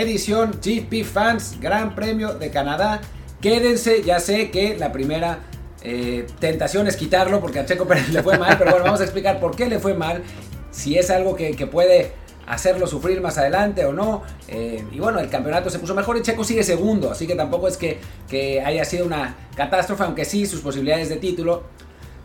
Edición 0.00 0.58
GP 0.64 1.04
Fans, 1.04 1.58
Gran 1.60 1.94
Premio 1.94 2.32
de 2.32 2.50
Canadá. 2.50 3.02
Quédense, 3.42 4.02
ya 4.02 4.18
sé 4.18 4.50
que 4.50 4.74
la 4.78 4.92
primera 4.92 5.40
eh, 5.82 6.26
tentación 6.38 6.86
es 6.88 6.96
quitarlo 6.96 7.38
porque 7.40 7.58
a 7.58 7.66
Checo 7.66 7.84
Pérez 7.88 8.08
le 8.08 8.22
fue 8.22 8.38
mal, 8.38 8.56
pero 8.56 8.70
bueno, 8.70 8.86
vamos 8.86 9.00
a 9.00 9.04
explicar 9.04 9.38
por 9.38 9.54
qué 9.54 9.66
le 9.66 9.78
fue 9.78 9.92
mal, 9.92 10.22
si 10.70 10.96
es 10.96 11.10
algo 11.10 11.36
que, 11.36 11.54
puede 11.66 12.12
hacerlo 12.46 12.86
sufrir 12.86 13.20
más 13.20 13.36
adelante 13.36 13.84
o 13.84 13.92
no. 13.92 14.22
Eh, 14.48 14.82
y 14.90 14.98
bueno, 14.98 15.20
el 15.20 15.28
campeonato 15.28 15.68
se 15.68 15.78
puso 15.78 15.94
mejor 15.94 16.16
y 16.16 16.22
Checo 16.22 16.44
sigue 16.44 16.64
segundo, 16.64 17.10
así 17.10 17.26
que 17.26 17.34
tampoco 17.34 17.68
es 17.68 17.76
que, 17.76 17.98
que 18.26 18.62
haya 18.62 18.86
sido 18.86 19.04
una 19.04 19.36
catástrofe, 19.54 20.04
aunque 20.04 20.24
sí 20.24 20.46
sus 20.46 20.60
posibilidades 20.60 21.10
de 21.10 21.16
título 21.16 21.64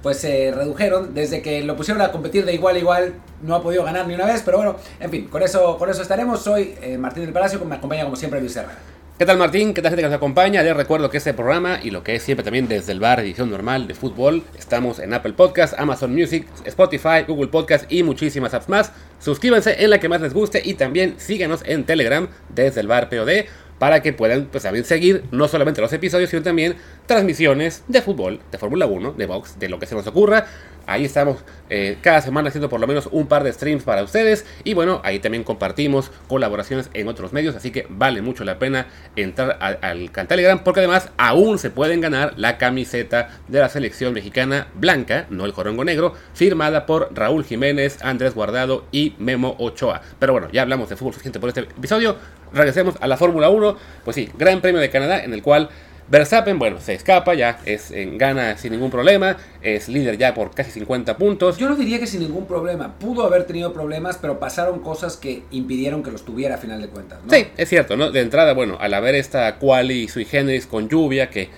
pues 0.06 0.20
se 0.20 0.52
redujeron. 0.52 1.16
Desde 1.16 1.42
que 1.42 1.64
lo 1.64 1.76
pusieron 1.76 2.00
a 2.04 2.12
competir 2.12 2.46
de 2.46 2.54
igual 2.54 2.76
a 2.76 2.80
igual, 2.80 3.14
no 3.42 3.56
ha 3.56 3.64
podido 3.64 3.84
ganar 3.84 4.06
ni 4.08 4.14
una 4.14 4.28
vez. 4.28 4.44
Pero 4.46 4.58
bueno, 4.58 4.76
en 5.00 5.10
fin, 5.10 5.28
con 5.30 5.42
eso, 5.42 5.80
con 5.80 5.90
eso 5.90 6.04
estaremos. 6.04 6.44
Soy 6.44 6.76
eh, 6.84 6.96
Martín 7.00 7.24
del 7.24 7.34
Palacio, 7.34 7.60
me 7.66 7.74
acompaña 7.74 8.04
como 8.04 8.16
siempre 8.16 8.40
Luis 8.40 8.56
Herrera. 8.56 8.78
¿Qué 9.18 9.26
tal 9.26 9.40
Martín? 9.40 9.74
¿Qué 9.74 9.82
tal 9.82 9.90
gente 9.90 10.04
que 10.04 10.10
nos 10.10 10.16
acompaña? 10.16 10.62
Les 10.62 10.78
recuerdo 10.78 11.10
que 11.10 11.18
este 11.18 11.34
programa 11.34 11.80
y 11.82 11.90
lo 11.90 12.04
que 12.04 12.14
es 12.14 12.22
siempre 12.22 12.44
también 12.44 12.68
desde 12.68 12.92
el 12.92 13.00
bar 13.00 13.20
edición 13.20 13.50
normal 13.50 13.88
de 13.88 13.96
fútbol, 13.96 14.44
estamos 14.60 15.00
en 15.00 15.12
Apple 15.12 15.34
Podcast, 15.34 15.74
Amazon 15.80 16.14
Music, 16.14 16.46
Spotify, 16.66 17.24
Google 17.28 17.48
Podcast 17.48 17.92
y 17.92 18.04
muchísimas 18.04 18.54
apps 18.54 18.70
más. 18.70 18.92
Suscríbanse 19.20 19.84
en 19.84 19.90
la 19.90 20.00
que 20.00 20.08
más 20.08 20.22
les 20.22 20.36
guste 20.36 20.62
y 20.64 20.76
también 20.76 21.16
síganos 21.18 21.62
en 21.66 21.84
Telegram 21.84 22.28
desde 22.50 22.82
el 22.82 22.88
bar 22.88 23.10
POD 23.10 23.46
para 23.80 24.02
que 24.02 24.14
puedan 24.14 24.46
pues, 24.46 24.64
también 24.64 24.86
seguir 24.86 25.24
no 25.32 25.48
solamente 25.48 25.82
los 25.82 25.92
episodios, 25.94 26.30
sino 26.30 26.42
también 26.42 26.76
transmisiones 27.06 27.84
de 27.88 28.02
fútbol, 28.02 28.40
de 28.52 28.58
Fórmula 28.58 28.86
1, 28.86 29.14
de 29.14 29.26
box, 29.26 29.60
de 29.60 29.70
lo 29.70 29.80
que 29.80 29.86
se 29.86 29.96
nos 29.96 30.08
ocurra. 30.08 30.46
Ahí 30.88 31.04
estamos 31.04 31.38
eh, 31.70 31.98
cada 32.02 32.22
semana 32.22 32.50
haciendo 32.50 32.70
por 32.70 32.80
lo 32.80 32.86
menos 32.86 33.10
un 33.12 33.28
par 33.28 33.44
de 33.44 33.52
streams 33.52 33.84
para 33.84 34.04
ustedes. 34.04 34.46
Y 34.64 34.76
bueno, 34.76 35.02
ahí 35.04 35.20
también 35.20 35.44
compartimos 35.44 36.12
colaboraciones 36.28 36.90
en 36.94 37.08
otros 37.08 37.34
medios. 37.34 37.56
Así 37.56 37.72
que 37.72 37.88
vale 37.90 38.22
mucho 38.22 38.44
la 38.44 38.60
pena 38.60 38.88
entrar 39.16 39.58
al 39.82 40.12
canal 40.12 40.28
Telegram. 40.28 40.64
Porque 40.64 40.82
además 40.82 41.10
aún 41.18 41.58
se 41.58 41.72
pueden 41.72 42.02
ganar 42.02 42.34
la 42.38 42.58
camiseta 42.58 43.30
de 43.48 43.60
la 43.60 43.70
selección 43.70 44.14
mexicana 44.14 44.68
blanca, 44.76 45.26
no 45.30 45.46
el 45.46 45.54
jorongo 45.54 45.84
negro, 45.84 46.14
firmada 46.34 46.86
por 46.86 47.10
Raúl 47.16 47.46
Jiménez, 47.46 47.98
Andrés 48.04 48.36
Guardado 48.36 48.86
y 48.92 49.16
Memo 49.18 49.56
Ochoa. 49.58 50.02
Pero 50.20 50.34
bueno, 50.34 50.50
ya 50.52 50.62
hablamos 50.62 50.90
de 50.90 50.96
fútbol 50.96 51.14
suficiente 51.14 51.40
por 51.40 51.50
este 51.50 51.62
episodio. 51.62 52.16
Regresemos 52.56 52.96
a 53.00 53.08
la 53.08 53.18
Fórmula 53.18 53.50
1. 53.50 53.78
Pues 54.04 54.16
sí, 54.16 54.30
Gran 54.38 54.62
Premio 54.62 54.82
de 54.82 54.90
Canadá 54.90 55.24
en 55.24 55.34
el 55.34 55.44
cual 55.44 55.70
Verstappen, 56.08 56.60
bueno, 56.60 56.80
se 56.80 56.94
escapa, 56.94 57.34
ya 57.34 57.60
es 57.66 57.90
en 57.90 58.20
gana 58.20 58.58
sin 58.58 58.74
ningún 58.74 58.92
problema, 58.92 59.38
es 59.64 59.90
líder 59.90 60.20
ya 60.20 60.36
por 60.36 60.52
casi 60.52 60.70
50 60.70 61.18
puntos. 61.18 61.58
Yo 61.58 61.68
no 61.68 61.76
diría 61.76 62.00
que 62.00 62.06
sin 62.06 62.20
ningún 62.20 62.46
problema, 62.46 62.94
pudo 63.00 63.26
haber 63.26 63.46
tenido 63.46 63.74
problemas, 63.74 64.20
pero 64.22 64.40
pasaron 64.40 64.80
cosas 64.82 65.18
que 65.18 65.42
impidieron 65.50 66.04
que 66.04 66.12
los 66.12 66.24
tuviera 66.24 66.56
a 66.56 66.58
final 66.60 66.80
de 66.80 66.90
cuentas. 66.90 67.20
¿no? 67.26 67.34
Sí, 67.34 67.48
es 67.58 67.70
cierto, 67.70 67.98
¿no? 67.98 68.12
De 68.12 68.22
entrada, 68.22 68.54
bueno, 68.54 68.78
al 68.80 68.94
haber 68.94 69.16
esta 69.16 69.58
quali 69.58 70.08
sui 70.08 70.26
generis 70.26 70.68
con 70.68 70.90
lluvia 70.90 71.32
que 71.32 71.50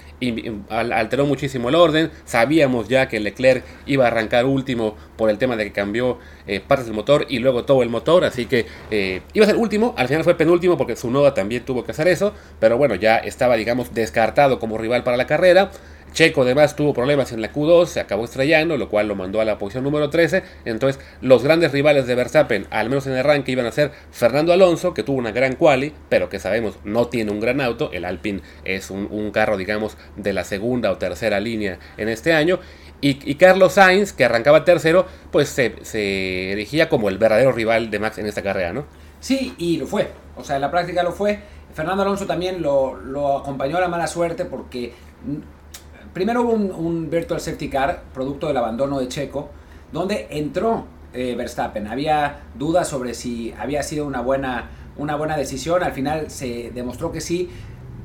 alteró 0.70 1.26
muchísimo 1.26 1.70
el 1.70 1.76
orden. 1.76 2.12
Sabíamos 2.26 2.88
ya 2.88 3.08
que 3.08 3.20
Leclerc 3.20 3.64
iba 3.86 4.06
a 4.06 4.08
arrancar 4.08 4.46
último 4.46 4.96
por 5.16 5.30
el 5.30 5.38
tema 5.38 5.56
de 5.56 5.66
que 5.66 5.72
cambió 5.72 6.20
eh, 6.48 6.60
partes 6.60 6.88
del 6.88 6.96
motor 6.96 7.26
y 7.30 7.40
luego 7.40 7.66
todo 7.66 7.84
el 7.84 7.90
motor, 7.90 8.26
así 8.26 8.45
que 8.45 8.66
eh, 8.92 9.22
iba 9.34 9.45
a 9.45 9.48
ser 9.48 9.58
último. 9.58 9.94
Al 9.98 10.08
final 10.08 10.23
fue 10.23 10.36
penúltimo 10.36 10.78
porque 10.78 10.95
Zunoda 10.95 11.34
también 11.34 11.64
tuvo 11.64 11.84
que 11.84 11.92
hacer 11.92 12.08
eso, 12.08 12.34
pero 12.60 12.78
bueno, 12.78 12.95
ya 12.95 13.18
estaba, 13.18 13.56
digamos, 13.56 13.94
descartado 13.94 14.60
como 14.60 14.78
rival 14.78 15.04
para 15.04 15.18
la 15.18 15.28
carrera. 15.28 15.72
Checo 16.18 16.42
además 16.42 16.76
tuvo 16.76 16.95
problemas 16.95 17.32
en 17.32 17.44
la 17.44 17.54
Q2, 17.54 17.86
se 17.86 18.00
acabó 18.00 18.26
estrellando, 18.26 18.76
lo 18.76 18.89
cual 18.89 19.08
lo 19.08 19.14
mandó 19.14 19.39
a 19.39 19.45
la 19.45 19.60
posición 19.60 19.83
número 19.83 20.10
13. 20.10 20.42
Entonces, 20.66 21.00
los 21.22 21.44
grandes 21.44 21.72
rivales 21.72 22.08
de 22.08 22.16
Verstappen, 22.16 22.66
al 22.72 22.89
menos 22.89 23.05
en 23.05 23.14
el 23.14 23.20
arranque, 23.20 23.52
iban 23.52 23.67
a 23.67 23.72
ser 23.72 23.92
Fernando 24.10 24.52
Alonso, 24.52 24.95
que 24.95 25.04
tuvo 25.04 25.20
una 25.20 25.32
gran 25.32 25.54
quali, 25.54 25.94
pero 26.10 26.28
que 26.28 26.39
sabemos 26.39 26.80
no 26.83 27.05
tiene 27.05 27.30
un 27.30 27.39
gran 27.39 27.61
auto. 27.61 27.92
El 27.94 28.04
Alpine 28.04 28.42
es 28.66 28.89
un, 28.89 29.30
carro, 29.30 29.58
digamos, 29.58 29.95
de 30.16 30.33
la 30.33 30.44
segunda 30.44 30.89
o 30.89 30.98
tercera 30.98 31.39
línea 31.39 31.78
en 31.98 32.10
este 32.10 32.34
año. 32.34 32.58
Y, 32.99 33.36
Carlos 33.36 33.73
Sainz, 33.73 34.11
que 34.11 34.26
arrancaba 34.26 34.66
tercero, 34.66 35.05
pues 35.32 35.49
se, 35.49 35.76
se 35.84 36.52
erigía 36.52 36.89
como 36.89 37.10
el 37.10 37.20
verdadero 37.20 37.52
rival 37.52 37.92
de 37.92 37.99
Max 37.99 38.17
en 38.17 38.26
esta 38.26 38.42
carrera, 38.42 38.73
¿no? 38.73 38.86
Sí, 39.20 39.54
y 39.60 39.78
lo 39.78 39.86
fue. 39.86 40.10
O 40.36 40.44
sea, 40.44 40.55
en 40.55 40.64
la 40.64 40.72
práctica 40.72 41.04
lo 41.04 41.11
fue. 41.11 41.38
Fernando 41.76 42.02
Alonso 42.02 42.26
también 42.26 42.64
lo, 42.64 42.95
lo 42.95 43.38
acompañó 43.38 43.78
a 43.78 43.82
la 43.82 43.88
mala 43.88 44.08
suerte 44.08 44.45
porque 44.45 44.94
Primero 46.17 46.42
hubo 46.42 46.54
un, 46.54 47.11
Virtual 47.11 47.39
Safety 47.39 47.70
Car, 47.70 48.02
producto 48.11 48.48
del 48.48 48.58
abandono 48.58 49.00
de 49.00 49.08
Checo, 49.08 49.52
donde 49.92 50.26
entró 50.32 50.86
eh, 51.14 51.36
Verstappen. 51.38 51.86
Había 51.86 52.39
dudas 52.58 52.88
sobre 52.88 53.14
si 53.14 53.54
había 53.60 53.83
sido 53.83 54.08
una 54.08 54.22
buena, 54.22 54.67
una 54.98 55.16
buena 55.16 55.38
decisión. 55.38 55.83
Al 55.83 55.92
final 55.92 56.32
se 56.32 56.72
demostró 56.73 57.11
que 57.11 57.22
sí. 57.22 57.52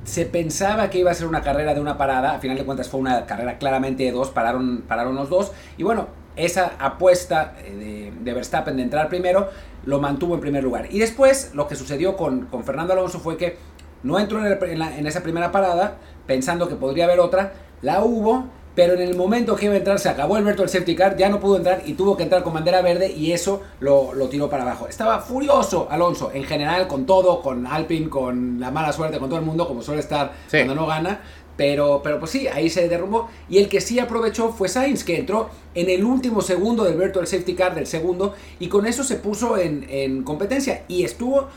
Se 0.04 0.26
pensaba 0.26 0.90
que 0.90 0.98
iba 0.98 1.10
a 1.10 1.14
ser 1.14 1.26
una 1.26 1.40
carrera 1.40 1.72
de 1.72 1.80
una 1.80 1.96
parada. 1.96 2.32
Al 2.32 2.40
final 2.42 2.58
de 2.58 2.66
cuentas 2.66 2.90
fue 2.90 3.00
una 3.00 3.24
carrera 3.24 3.56
claramente 3.56 4.02
de 4.02 4.12
dos. 4.12 4.28
Pararon, 4.28 4.84
pararon 4.86 5.14
los 5.14 5.30
dos. 5.30 5.52
Y 5.78 5.82
bueno, 5.82 6.08
esa 6.36 6.72
apuesta 6.78 7.54
eh, 7.64 8.12
de, 8.20 8.34
Verstappen 8.34 8.76
de 8.76 8.82
entrar 8.82 9.08
primero 9.08 9.48
lo 9.86 10.02
mantuvo 10.02 10.34
en 10.34 10.42
primer 10.42 10.62
lugar. 10.62 10.86
Y 10.90 10.98
después 10.98 11.52
lo 11.54 11.66
que 11.66 11.76
sucedió 11.76 12.18
con, 12.18 12.44
con 12.44 12.62
Fernando 12.62 12.92
Alonso 12.92 13.20
fue 13.20 13.38
que 13.38 13.56
no 14.02 14.18
entró 14.18 14.44
en, 14.44 14.82
en, 14.82 15.06
esa 15.06 15.22
primera 15.22 15.50
parada 15.50 15.96
pensando 16.26 16.68
que 16.68 16.74
podría 16.74 17.04
haber 17.04 17.18
otra 17.18 17.54
la 17.82 18.02
hubo, 18.04 18.46
pero 18.74 18.94
en 18.94 19.00
el 19.00 19.14
momento 19.16 19.54
que 19.54 19.66
iba 19.66 19.74
a 19.74 19.78
entrar 19.78 19.98
se 19.98 20.08
acabó 20.08 20.38
el 20.38 20.44
virtual 20.44 20.68
safety 20.68 20.94
car, 20.96 21.16
ya 21.16 21.28
no 21.28 21.40
pudo 21.40 21.58
entrar 21.58 21.82
y 21.84 21.92
tuvo 21.92 22.16
que 22.16 22.22
entrar 22.22 22.42
con 22.42 22.54
bandera 22.54 22.80
verde 22.80 23.12
y 23.12 23.32
eso 23.32 23.62
lo, 23.80 24.12
tiró 24.30 24.48
para 24.48 24.62
abajo. 24.62 24.88
Estaba 24.88 25.20
furioso 25.20 25.88
Alonso, 25.90 26.30
en 26.32 26.44
general, 26.44 26.88
con 26.88 27.04
todo, 27.04 27.42
con 27.42 27.66
Alpine, 27.66 28.08
con 28.08 28.58
la 28.58 28.70
mala 28.70 28.92
suerte, 28.92 29.18
con 29.18 29.28
todo 29.28 29.38
el 29.38 29.44
mundo, 29.44 29.68
como 29.68 29.82
suele 29.82 30.00
estar 30.00 30.32
cuando 30.50 30.74
no 30.74 30.86
gana. 30.86 31.20
Pero, 31.54 32.00
pero 32.02 32.18
pues 32.18 32.30
sí, 32.30 32.48
ahí 32.48 32.70
se 32.70 32.88
derrumbó. 32.88 33.28
Y 33.50 33.58
el 33.58 33.68
que 33.68 33.82
sí 33.82 33.98
aprovechó 33.98 34.52
fue 34.52 34.70
Sainz, 34.70 35.04
que 35.04 35.18
entró 35.18 35.50
en 35.74 35.90
el 35.90 36.02
último 36.02 36.40
segundo 36.40 36.82
del 36.84 36.96
Virtual 36.96 37.26
Safety 37.26 37.54
Car 37.54 37.74
del 37.74 37.86
segundo. 37.86 38.34
Y 38.58 38.68
con 38.68 38.86
eso 38.86 39.04
se 39.04 39.16
puso 39.16 39.58
en, 39.58 39.84
en 39.90 40.22
competencia. 40.22 40.84
Y 40.88 41.04
estuvo 41.04 41.48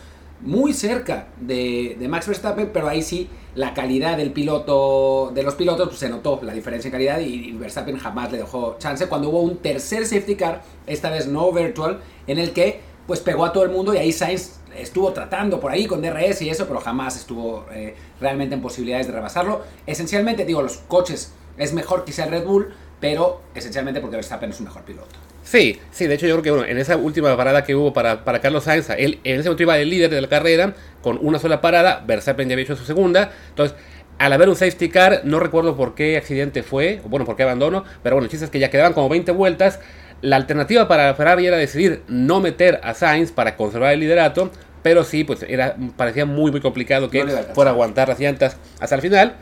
muy 0.41 0.73
cerca 0.73 1.27
de, 1.39 1.97
Max 2.09 2.27
Verstappen, 2.27 2.69
pero 2.73 2.87
ahí 2.87 3.01
sí 3.01 3.29
la 3.55 3.73
calidad 3.73 4.17
del 4.17 4.31
piloto, 4.31 5.31
de 5.33 5.41
los 5.41 5.55
pilotos, 5.55 5.88
pues 5.88 5.99
se 5.99 6.09
notó 6.09 6.39
la 6.43 6.53
diferencia 6.53 6.89
en 6.89 6.91
calidad 6.91 7.19
y, 7.19 7.53
Verstappen 7.53 7.97
jamás 7.97 8.31
le 8.31 8.39
dejó 8.39 8.75
chance 8.77 9.07
cuando 9.07 9.29
hubo 9.29 9.41
un 9.41 9.57
tercer 9.57 10.05
safety 10.05 10.35
car, 10.35 10.61
esta 10.85 11.09
vez 11.09 11.27
no 11.27 11.51
virtual, 11.51 12.01
en 12.27 12.38
el 12.38 12.51
que 12.51 12.81
pues 13.07 13.21
pegó 13.21 13.45
a 13.45 13.53
todo 13.53 13.63
el 13.63 13.69
mundo 13.69 13.93
y 13.93 13.97
ahí 13.97 14.11
Sainz 14.11 14.59
estuvo 14.75 15.13
tratando 15.13 15.59
por 15.59 15.71
ahí 15.71 15.85
con 15.85 16.01
DRS 16.01 16.41
y 16.41 16.49
eso, 16.49 16.67
pero 16.67 16.81
jamás 16.81 17.16
estuvo 17.16 17.66
eh, 17.71 17.95
realmente 18.19 18.55
en 18.55 18.61
posibilidades 18.61 19.07
de 19.07 19.13
rebasarlo. 19.13 19.61
Esencialmente, 19.85 20.43
digo, 20.43 20.61
los 20.61 20.77
coches 20.77 21.31
es 21.57 21.73
mejor 21.73 22.03
que 22.03 22.11
sea 22.11 22.25
el 22.25 22.31
Red 22.31 22.45
Bull, 22.45 22.73
pero 22.99 23.41
esencialmente 23.53 24.01
porque 24.01 24.17
Verstappen 24.17 24.49
es 24.49 24.59
un 24.59 24.66
mejor 24.66 24.83
piloto. 24.83 25.16
Sí, 25.45 25.79
sí, 25.91 26.07
de 26.07 26.16
hecho 26.16 26.25
yo 26.25 26.33
creo 26.33 26.44
que 26.44 26.51
bueno, 26.51 26.66
en 26.66 26.79
esa 26.79 26.97
última 26.97 27.38
parada 27.38 27.63
que 27.63 27.75
hubo 27.75 27.94
para, 27.94 28.25
para 28.25 28.41
Carlos 28.41 28.63
Sainz, 28.63 28.89
él 28.89 29.19
en 29.23 29.39
ese 29.39 29.47
momento 29.47 29.61
iba 29.61 29.78
el 29.78 29.89
líder 29.91 30.09
de 30.09 30.19
la 30.19 30.28
carrera 30.28 30.73
con 31.03 31.19
una 31.22 31.38
sola 31.38 31.61
parada, 31.61 32.03
Verstappen 32.06 32.50
ya 32.50 32.53
había 32.53 32.63
hecho 32.63 32.75
su 32.75 32.83
segunda, 32.83 33.31
entonces 33.50 33.78
al 34.17 34.34
haber 34.34 34.50
un 34.50 34.55
safety 34.55 34.89
car, 34.89 35.22
no 35.23 35.39
recuerdo 35.39 35.78
por 35.78 35.94
qué 35.94 36.17
accidente 36.17 36.63
fue, 36.63 37.00
o 37.05 37.09
bueno, 37.09 37.28
por 37.28 37.35
qué 37.35 37.44
abandono, 37.44 37.84
pero 38.01 38.16
bueno, 38.16 38.25
el 38.25 38.31
chiste 38.31 38.45
es 38.45 38.51
que 38.51 38.57
ya 38.59 38.72
quedaban 38.72 38.94
como 38.94 39.07
20 39.07 39.31
vueltas, 39.34 39.79
la 40.22 40.38
alternativa 40.38 40.88
para 40.88 41.13
Ferrari 41.13 41.45
era 41.45 41.57
decidir 41.57 42.01
no 42.07 42.39
meter 42.39 42.79
a 42.84 42.95
Sainz 42.95 43.31
para 43.31 43.55
conservar 43.55 43.94
el 43.94 44.00
liderato, 44.00 44.50
pero 44.81 45.03
sí, 45.03 45.23
pues 45.23 45.43
era, 45.47 45.75
parecía 45.96 46.25
muy 46.25 46.49
muy 46.49 46.61
complicado 46.61 47.09
que 47.11 47.23
fuera 47.53 47.69
a 47.69 47.73
aguantar 47.73 48.08
las 48.08 48.19
llantas 48.19 48.58
hasta 48.79 48.96
el 48.96 49.02
final. 49.02 49.35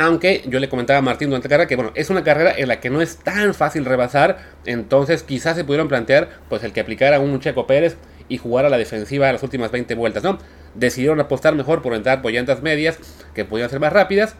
Aunque 0.00 0.44
yo 0.46 0.60
le 0.60 0.68
comentaba 0.68 1.00
a 1.00 1.02
Martín 1.02 1.28
durante 1.28 1.48
la 1.48 1.50
carrera 1.50 1.68
que 1.68 1.74
bueno, 1.74 1.90
es 1.96 2.08
una 2.08 2.22
carrera 2.22 2.54
en 2.56 2.68
la 2.68 2.78
que 2.78 2.88
no 2.88 3.02
es 3.02 3.16
tan 3.16 3.52
fácil 3.52 3.84
rebasar. 3.84 4.38
Entonces 4.64 5.24
quizás 5.24 5.56
se 5.56 5.64
pudieron 5.64 5.88
plantear 5.88 6.28
pues 6.48 6.62
el 6.62 6.72
que 6.72 6.80
aplicara 6.80 7.18
un 7.18 7.40
Checo 7.40 7.66
Pérez 7.66 7.96
y 8.28 8.38
jugar 8.38 8.64
a 8.64 8.68
la 8.68 8.78
defensiva 8.78 9.28
a 9.28 9.32
las 9.32 9.42
últimas 9.42 9.72
20 9.72 9.96
vueltas, 9.96 10.22
¿no? 10.22 10.38
Decidieron 10.76 11.18
apostar 11.18 11.56
mejor 11.56 11.82
por 11.82 11.94
entrar 11.94 12.22
por 12.22 12.30
llantas 12.30 12.62
medias 12.62 12.98
que 13.34 13.44
podían 13.44 13.70
ser 13.70 13.80
más 13.80 13.92
rápidas 13.92 14.36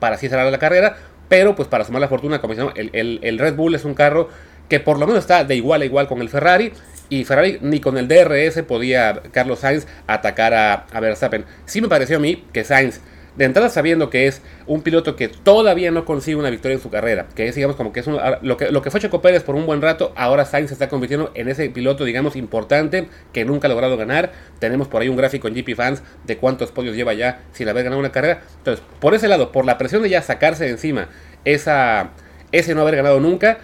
para 0.00 0.16
así 0.16 0.28
cerrar 0.28 0.50
la 0.50 0.58
carrera. 0.58 0.96
Pero 1.28 1.54
pues 1.54 1.68
para 1.68 1.84
sumar 1.84 2.00
la 2.00 2.08
fortuna, 2.08 2.40
como 2.40 2.54
el, 2.74 3.20
el, 3.22 3.38
Red 3.38 3.54
Bull 3.54 3.76
es 3.76 3.84
un 3.84 3.94
carro 3.94 4.28
que 4.68 4.80
por 4.80 4.98
lo 4.98 5.06
menos 5.06 5.20
está 5.20 5.44
de 5.44 5.54
igual 5.54 5.82
a 5.82 5.84
igual 5.84 6.08
con 6.08 6.20
el 6.20 6.28
Ferrari. 6.28 6.72
Y 7.10 7.24
Ferrari 7.24 7.58
ni 7.60 7.80
con 7.80 7.96
el 7.96 8.08
DRS 8.08 8.62
podía 8.62 9.22
Carlos 9.30 9.60
Sainz 9.60 9.86
atacar 10.08 10.52
a, 10.52 10.86
a 10.92 11.00
Verstappen. 11.00 11.44
Sí 11.64 11.80
me 11.80 11.88
pareció 11.88 12.16
a 12.16 12.20
mí 12.20 12.44
que 12.52 12.64
Sainz 12.64 13.00
de 13.36 13.44
entrada 13.44 13.68
sabiendo 13.68 14.10
que 14.10 14.26
es 14.26 14.42
un 14.66 14.82
piloto 14.82 15.16
que 15.16 15.28
todavía 15.28 15.90
no 15.90 16.04
consigue 16.04 16.36
una 16.36 16.50
victoria 16.50 16.76
en 16.76 16.82
su 16.82 16.90
carrera, 16.90 17.26
que 17.34 17.48
es 17.48 17.54
digamos 17.54 17.76
como 17.76 17.92
que 17.92 18.00
es 18.00 18.06
lo, 18.06 18.56
que, 18.56 18.70
lo 18.70 18.82
que 18.82 18.90
fue 18.90 19.00
Checo 19.00 19.20
Pérez 19.20 19.42
por 19.42 19.54
un 19.54 19.66
buen 19.66 19.82
rato, 19.82 20.12
ahora 20.16 20.44
Sainz 20.44 20.68
se 20.68 20.74
está 20.74 20.88
convirtiendo 20.88 21.32
en 21.34 21.48
ese 21.48 21.68
piloto 21.70 22.04
digamos 22.04 22.36
importante 22.36 23.08
que 23.32 23.44
nunca 23.44 23.66
ha 23.66 23.70
logrado 23.70 23.96
ganar. 23.96 24.32
Tenemos 24.58 24.88
por 24.88 25.02
ahí 25.02 25.08
un 25.08 25.16
gráfico 25.16 25.48
en 25.48 25.54
GP 25.54 25.74
Fans 25.74 26.02
de 26.24 26.36
cuántos 26.36 26.70
podios 26.72 26.96
lleva 26.96 27.12
ya 27.14 27.42
sin 27.52 27.68
haber 27.68 27.84
ganado 27.84 28.00
una 28.00 28.12
carrera. 28.12 28.42
Entonces, 28.58 28.84
por 29.00 29.14
ese 29.14 29.28
lado, 29.28 29.52
por 29.52 29.64
la 29.64 29.78
presión 29.78 30.02
de 30.02 30.10
ya 30.10 30.22
sacarse 30.22 30.64
de 30.64 30.70
encima 30.70 31.08
esa, 31.44 32.10
ese 32.52 32.74
no 32.74 32.82
haber 32.82 32.96
ganado 32.96 33.20
nunca, 33.20 33.58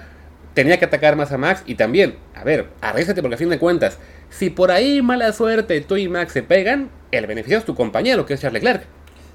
tenía 0.54 0.78
que 0.78 0.84
atacar 0.84 1.16
más 1.16 1.32
a 1.32 1.38
Max 1.38 1.62
y 1.66 1.76
también, 1.76 2.16
a 2.34 2.44
ver, 2.44 2.68
arrézate 2.80 3.22
porque 3.22 3.36
a 3.36 3.38
fin 3.38 3.50
de 3.50 3.58
cuentas, 3.58 3.98
si 4.30 4.50
por 4.50 4.70
ahí 4.70 5.02
mala 5.02 5.32
suerte 5.32 5.80
tú 5.80 5.96
y 5.96 6.08
Max 6.08 6.32
se 6.32 6.42
pegan, 6.42 6.90
el 7.10 7.26
beneficio 7.26 7.58
es 7.58 7.64
tu 7.64 7.74
compañero, 7.74 8.26
que 8.26 8.34
es 8.34 8.40
Charles 8.40 8.62
Leclerc. 8.62 8.84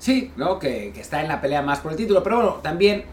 Sí, 0.06 0.32
¿no? 0.36 0.60
Que, 0.60 0.92
que 0.94 1.02
está 1.02 1.20
en 1.24 1.28
la 1.28 1.42
pelea 1.42 1.64
más 1.64 1.80
por 1.80 1.90
el 1.90 1.98
título, 1.98 2.22
pero 2.22 2.36
bueno, 2.36 2.52
también 2.62 3.06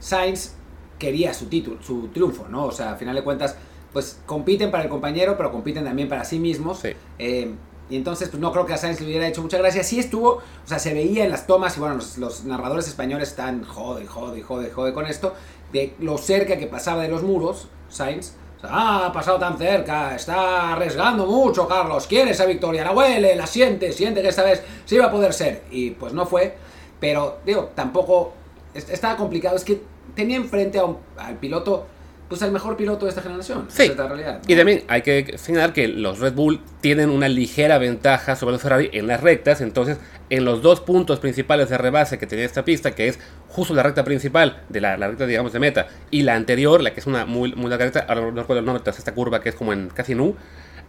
Sainz 0.00 0.54
quería 0.98 1.32
su 1.34 1.46
título, 1.46 1.80
su 1.80 2.08
triunfo, 2.08 2.48
¿no? 2.48 2.64
O 2.64 2.72
sea, 2.72 2.94
a 2.94 2.96
final 2.96 3.14
de 3.14 3.22
cuentas, 3.22 3.54
pues 3.92 4.20
compiten 4.26 4.72
para 4.72 4.82
el 4.82 4.88
compañero, 4.88 5.36
pero 5.36 5.52
compiten 5.52 5.84
también 5.84 6.08
para 6.08 6.24
sí 6.24 6.40
mismos. 6.40 6.80
Sí. 6.80 6.88
Eh, 7.20 7.54
y 7.88 7.94
entonces, 7.94 8.28
pues 8.28 8.40
no 8.40 8.50
creo 8.50 8.66
que 8.66 8.72
a 8.72 8.76
Sainz 8.76 9.00
le 9.00 9.06
hubiera 9.06 9.28
hecho 9.28 9.40
mucha 9.40 9.56
gracia. 9.56 9.84
Sí 9.84 10.00
estuvo, 10.00 10.30
o 10.30 10.42
sea, 10.64 10.80
se 10.80 10.92
veía 10.92 11.24
en 11.24 11.30
las 11.30 11.46
tomas, 11.46 11.76
y 11.76 11.80
bueno, 11.80 11.94
los, 11.94 12.18
los 12.18 12.44
narradores 12.44 12.88
españoles 12.88 13.28
están 13.28 13.62
jode, 13.62 14.08
jode, 14.08 14.42
jode, 14.42 14.68
jode 14.72 14.92
con 14.92 15.06
esto, 15.06 15.34
de 15.72 15.94
lo 16.00 16.18
cerca 16.18 16.58
que 16.58 16.66
pasaba 16.66 17.04
de 17.04 17.08
los 17.08 17.22
muros, 17.22 17.68
Sainz. 17.88 18.32
Ah, 18.64 19.06
ha 19.06 19.12
pasado 19.12 19.38
tan 19.38 19.58
cerca, 19.58 20.14
está 20.14 20.72
arriesgando 20.72 21.26
mucho, 21.26 21.66
Carlos, 21.66 22.06
quiere 22.06 22.30
esa 22.30 22.46
victoria, 22.46 22.84
la 22.84 22.92
huele, 22.92 23.34
la 23.34 23.46
siente, 23.46 23.92
siente 23.92 24.22
que 24.22 24.28
esta 24.28 24.44
vez 24.44 24.62
sí 24.84 24.96
va 24.98 25.06
a 25.06 25.10
poder 25.10 25.32
ser. 25.32 25.62
Y 25.70 25.90
pues 25.90 26.12
no 26.12 26.26
fue, 26.26 26.56
pero 27.00 27.38
digo, 27.44 27.70
tampoco 27.74 28.32
est- 28.72 28.90
estaba 28.90 29.16
complicado, 29.16 29.56
es 29.56 29.64
que 29.64 29.82
tenía 30.14 30.36
enfrente 30.36 30.78
a 30.78 30.84
un- 30.84 30.98
al 31.18 31.36
piloto, 31.38 31.86
pues 32.32 32.42
al 32.42 32.50
mejor 32.50 32.78
piloto 32.78 33.04
de 33.04 33.10
esta 33.10 33.20
generación. 33.20 33.66
Sí. 33.68 33.82
Es 33.82 33.96
la 33.96 34.08
realidad. 34.08 34.34
¿no? 34.36 34.40
Y 34.46 34.56
también 34.56 34.84
hay 34.88 35.02
que 35.02 35.36
señalar 35.36 35.74
que 35.74 35.86
los 35.86 36.18
Red 36.18 36.32
Bull 36.32 36.60
tienen 36.80 37.10
una 37.10 37.28
ligera 37.28 37.76
ventaja 37.76 38.36
sobre 38.36 38.52
los 38.52 38.62
Ferrari 38.62 38.88
en 38.94 39.06
las 39.06 39.20
rectas, 39.20 39.60
entonces 39.60 39.98
en 40.30 40.46
los 40.46 40.62
dos 40.62 40.80
puntos 40.80 41.20
principales 41.20 41.68
de 41.68 41.76
rebase 41.76 42.18
que 42.18 42.26
tenía 42.26 42.46
esta 42.46 42.64
pista, 42.64 42.92
que 42.92 43.08
es 43.08 43.18
justo 43.48 43.74
la 43.74 43.82
recta 43.82 44.02
principal 44.02 44.62
de 44.70 44.80
la, 44.80 44.96
la 44.96 45.08
recta, 45.08 45.26
digamos, 45.26 45.52
de 45.52 45.58
meta, 45.58 45.88
y 46.10 46.22
la 46.22 46.34
anterior, 46.34 46.80
la 46.80 46.94
que 46.94 47.00
es 47.00 47.06
una 47.06 47.26
muy, 47.26 47.54
muy 47.54 47.68
larga 47.68 47.84
recta, 47.84 48.06
ahora 48.08 48.22
no 48.22 48.30
recuerdo 48.40 48.60
el 48.60 48.64
nombre 48.64 48.82
tras 48.82 48.98
esta 48.98 49.12
curva 49.12 49.42
que 49.42 49.50
es 49.50 49.54
como 49.54 49.74
en 49.74 49.88
casi 49.90 50.14
nu, 50.14 50.34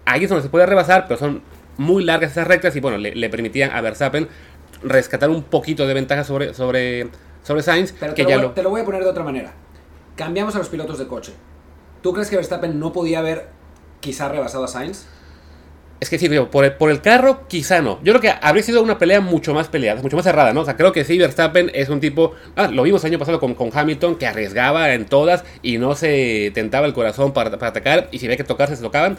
ahí 0.05 0.23
es 0.23 0.29
donde 0.29 0.43
se 0.43 0.49
puede 0.49 0.65
rebasar, 0.65 1.07
pero 1.09 1.19
son 1.19 1.41
muy 1.75 2.05
largas 2.05 2.31
esas 2.31 2.47
rectas 2.47 2.73
y 2.77 2.79
bueno, 2.79 2.97
le, 2.97 3.15
le 3.15 3.29
permitían 3.29 3.71
a 3.71 3.81
Verstappen 3.81 4.29
rescatar 4.81 5.29
un 5.29 5.43
poquito 5.43 5.87
de 5.87 5.93
ventaja 5.93 6.23
sobre, 6.23 6.53
sobre, 6.53 7.07
sobre 7.43 7.63
Sainz, 7.63 7.93
Pero 7.99 8.13
que 8.15 8.23
te, 8.23 8.29
ya 8.29 8.35
lo, 8.37 8.41
voy- 8.43 8.47
lo... 8.49 8.53
te 8.53 8.63
lo 8.63 8.69
voy 8.69 8.81
a 8.81 8.85
poner 8.85 9.03
de 9.03 9.09
otra 9.09 9.23
manera. 9.23 9.51
Cambiamos 10.15 10.56
a 10.56 10.60
los 10.60 10.69
pilotos 10.69 11.00
de 11.00 11.07
coche. 11.07 11.33
¿Tú 12.01 12.13
crees 12.13 12.30
que 12.30 12.36
Verstappen 12.36 12.80
no 12.80 12.94
podía 12.94 13.19
haber 13.19 13.50
quizá 14.00 14.30
rebasado 14.30 14.65
a 14.65 14.68
Sainz? 14.68 15.06
Es 16.00 16.10
que 16.10 16.19
sí, 16.19 16.27
digo, 16.27 16.51
por 16.51 16.65
el, 16.65 16.74
por 16.74 16.92
el 16.92 17.00
carro, 17.00 17.48
quizá 17.48 17.81
no. 17.81 17.98
Yo 18.04 18.12
creo 18.12 18.19
que 18.19 18.33
habría 18.42 18.62
sido 18.62 18.83
una 18.83 18.98
pelea 18.98 19.21
mucho 19.21 19.54
más 19.54 19.69
peleada, 19.69 20.01
mucho 20.01 20.18
más 20.18 20.25
cerrada, 20.25 20.51
¿no? 20.51 20.62
O 20.62 20.65
sea, 20.65 20.75
creo 20.75 20.92
que 20.92 21.06
sí, 21.06 21.18
Verstappen 21.18 21.71
es 21.74 21.88
un 21.88 22.01
tipo. 22.01 22.33
Ah, 22.57 22.68
lo 22.68 22.83
vimos 22.83 23.04
el 23.06 23.12
año 23.12 23.19
pasado 23.19 23.39
con, 23.39 23.56
con 23.56 23.69
Hamilton, 23.74 24.18
que 24.18 24.27
arriesgaba 24.27 24.94
en 24.94 25.06
todas 25.06 25.45
y 25.62 25.77
no 25.77 25.95
se 25.95 26.51
tentaba 26.54 26.88
el 26.88 26.94
corazón 26.94 27.31
para, 27.31 27.51
para 27.51 27.69
atacar. 27.69 28.10
Y 28.12 28.19
si 28.19 28.25
había 28.25 28.36
que 28.36 28.44
tocarse, 28.44 28.75
se 28.75 28.81
tocaban. 28.81 29.18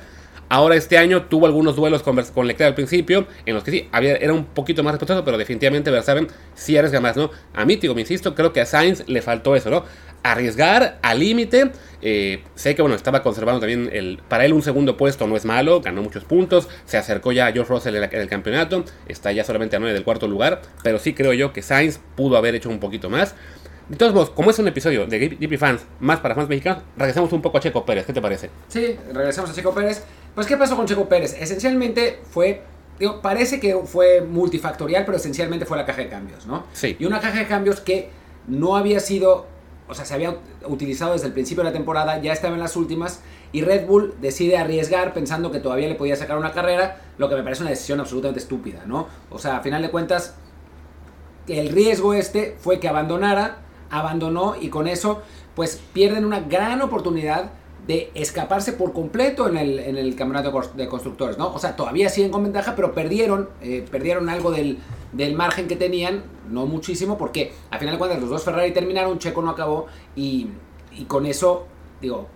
Ahora 0.50 0.76
este 0.76 0.98
año 0.98 1.22
tuvo 1.22 1.46
algunos 1.46 1.74
duelos 1.74 2.02
con, 2.02 2.22
con 2.22 2.46
Leclerc 2.46 2.68
al 2.68 2.74
principio, 2.74 3.26
en 3.46 3.54
los 3.54 3.64
que 3.64 3.70
sí, 3.70 3.88
había, 3.92 4.16
era 4.16 4.32
un 4.32 4.44
poquito 4.44 4.82
más 4.82 4.92
respetuoso, 4.92 5.24
pero 5.24 5.38
definitivamente 5.38 5.90
Verstappen 5.90 6.28
sí 6.54 6.76
arriesga 6.76 7.00
más, 7.00 7.16
¿no? 7.16 7.30
A 7.54 7.64
mí, 7.64 7.76
digo, 7.76 7.94
me 7.94 8.02
insisto, 8.02 8.34
creo 8.34 8.52
que 8.52 8.60
a 8.60 8.66
Sainz 8.66 9.08
le 9.08 9.22
faltó 9.22 9.56
eso, 9.56 9.70
¿no? 9.70 9.84
Arriesgar 10.24 10.98
al 11.02 11.20
límite. 11.20 11.70
eh, 12.02 12.42
sé 12.54 12.74
que, 12.74 12.82
bueno, 12.82 12.96
estaba 12.96 13.22
conservando 13.22 13.60
también 13.60 13.88
el... 13.92 14.20
Para 14.28 14.44
él 14.44 14.52
un 14.52 14.62
segundo 14.62 14.96
puesto 14.96 15.26
no 15.26 15.36
es 15.36 15.44
malo, 15.44 15.80
ganó 15.80 16.02
muchos 16.02 16.24
puntos, 16.24 16.68
se 16.86 16.96
acercó 16.98 17.30
ya 17.32 17.46
a 17.46 17.52
George 17.52 17.72
Russell 17.72 17.94
en, 17.94 18.00
la- 18.00 18.06
en 18.10 18.20
el 18.20 18.28
campeonato, 18.28 18.84
está 19.06 19.30
ya 19.32 19.44
solamente 19.44 19.76
a 19.76 19.78
9 19.78 19.94
del 19.94 20.02
cuarto 20.04 20.26
lugar, 20.26 20.60
pero 20.82 20.98
sí 20.98 21.14
creo 21.14 21.32
yo 21.34 21.52
que 21.52 21.62
Sainz 21.62 22.00
pudo 22.16 22.36
haber 22.36 22.54
hecho 22.54 22.68
un 22.70 22.80
poquito 22.80 23.08
más. 23.10 23.34
De 23.88 23.96
todos 23.96 24.14
modos, 24.14 24.30
como 24.30 24.50
es 24.50 24.58
un 24.58 24.66
episodio 24.66 25.06
de 25.06 25.28
GP 25.38 25.58
Fans 25.58 25.82
más 26.00 26.20
para 26.20 26.34
fans 26.34 26.48
mexicanos, 26.48 26.82
regresamos 26.96 27.30
un 27.34 27.42
poco 27.42 27.58
a 27.58 27.60
Checo 27.60 27.84
Pérez, 27.84 28.06
¿qué 28.06 28.14
te 28.14 28.22
parece? 28.22 28.48
Sí, 28.68 28.96
regresamos 29.12 29.50
a 29.50 29.54
Checo 29.54 29.74
Pérez. 29.74 30.02
Pues, 30.34 30.46
¿qué 30.46 30.56
pasó 30.56 30.74
con 30.74 30.86
Checo 30.86 31.06
Pérez? 31.06 31.36
Esencialmente 31.38 32.18
fue. 32.30 32.62
Digo, 32.98 33.20
parece 33.20 33.60
que 33.60 33.76
fue 33.84 34.22
multifactorial, 34.22 35.04
pero 35.04 35.18
esencialmente 35.18 35.66
fue 35.66 35.76
la 35.76 35.84
caja 35.84 36.00
de 36.02 36.08
cambios, 36.08 36.46
¿no? 36.46 36.64
Sí. 36.72 36.96
Y 36.98 37.04
una 37.04 37.20
caja 37.20 37.38
de 37.40 37.46
cambios 37.46 37.80
que 37.80 38.08
no 38.48 38.76
había 38.76 39.00
sido. 39.00 39.46
O 39.88 39.94
sea, 39.94 40.04
se 40.04 40.14
había 40.14 40.30
ut- 40.30 40.38
utilizado 40.66 41.12
desde 41.12 41.26
el 41.26 41.32
principio 41.32 41.62
de 41.62 41.70
la 41.70 41.74
temporada, 41.76 42.20
ya 42.22 42.32
estaba 42.32 42.54
en 42.54 42.60
las 42.60 42.76
últimas. 42.76 43.20
Y 43.52 43.62
Red 43.62 43.86
Bull 43.86 44.14
decide 44.20 44.56
arriesgar 44.56 45.12
pensando 45.12 45.50
que 45.50 45.60
todavía 45.60 45.88
le 45.88 45.94
podía 45.94 46.16
sacar 46.16 46.38
una 46.38 46.52
carrera, 46.52 47.00
lo 47.18 47.28
que 47.28 47.36
me 47.36 47.42
parece 47.42 47.62
una 47.62 47.70
decisión 47.70 48.00
absolutamente 48.00 48.40
estúpida, 48.40 48.82
¿no? 48.86 49.06
O 49.30 49.38
sea, 49.38 49.58
a 49.58 49.60
final 49.60 49.82
de 49.82 49.90
cuentas, 49.90 50.34
el 51.46 51.68
riesgo 51.68 52.14
este 52.14 52.56
fue 52.58 52.80
que 52.80 52.88
abandonara, 52.88 53.58
abandonó 53.90 54.56
y 54.60 54.68
con 54.70 54.88
eso 54.88 55.22
pues 55.54 55.80
pierden 55.92 56.24
una 56.24 56.40
gran 56.40 56.82
oportunidad 56.82 57.50
de 57.86 58.10
escaparse 58.14 58.72
por 58.72 58.92
completo 58.94 59.46
en 59.46 59.58
el, 59.58 59.78
en 59.78 59.98
el 59.98 60.16
campeonato 60.16 60.50
de 60.74 60.88
constructores, 60.88 61.36
¿no? 61.36 61.52
O 61.52 61.58
sea, 61.58 61.76
todavía 61.76 62.08
siguen 62.08 62.30
con 62.32 62.42
ventaja, 62.42 62.74
pero 62.74 62.94
perdieron, 62.94 63.50
eh, 63.60 63.84
perdieron 63.88 64.30
algo 64.30 64.50
del, 64.50 64.78
del 65.14 65.34
margen 65.34 65.68
que 65.68 65.76
tenían, 65.76 66.24
no 66.50 66.66
muchísimo, 66.66 67.16
porque 67.16 67.52
al 67.70 67.78
final 67.78 67.94
de 67.94 67.98
cuentas 67.98 68.20
los 68.20 68.30
dos 68.30 68.44
Ferrari 68.44 68.72
terminaron, 68.72 69.18
Checo 69.18 69.42
no 69.42 69.50
acabó 69.50 69.86
y, 70.16 70.48
y 70.92 71.04
con 71.04 71.26
eso, 71.26 71.66
digo, 72.00 72.28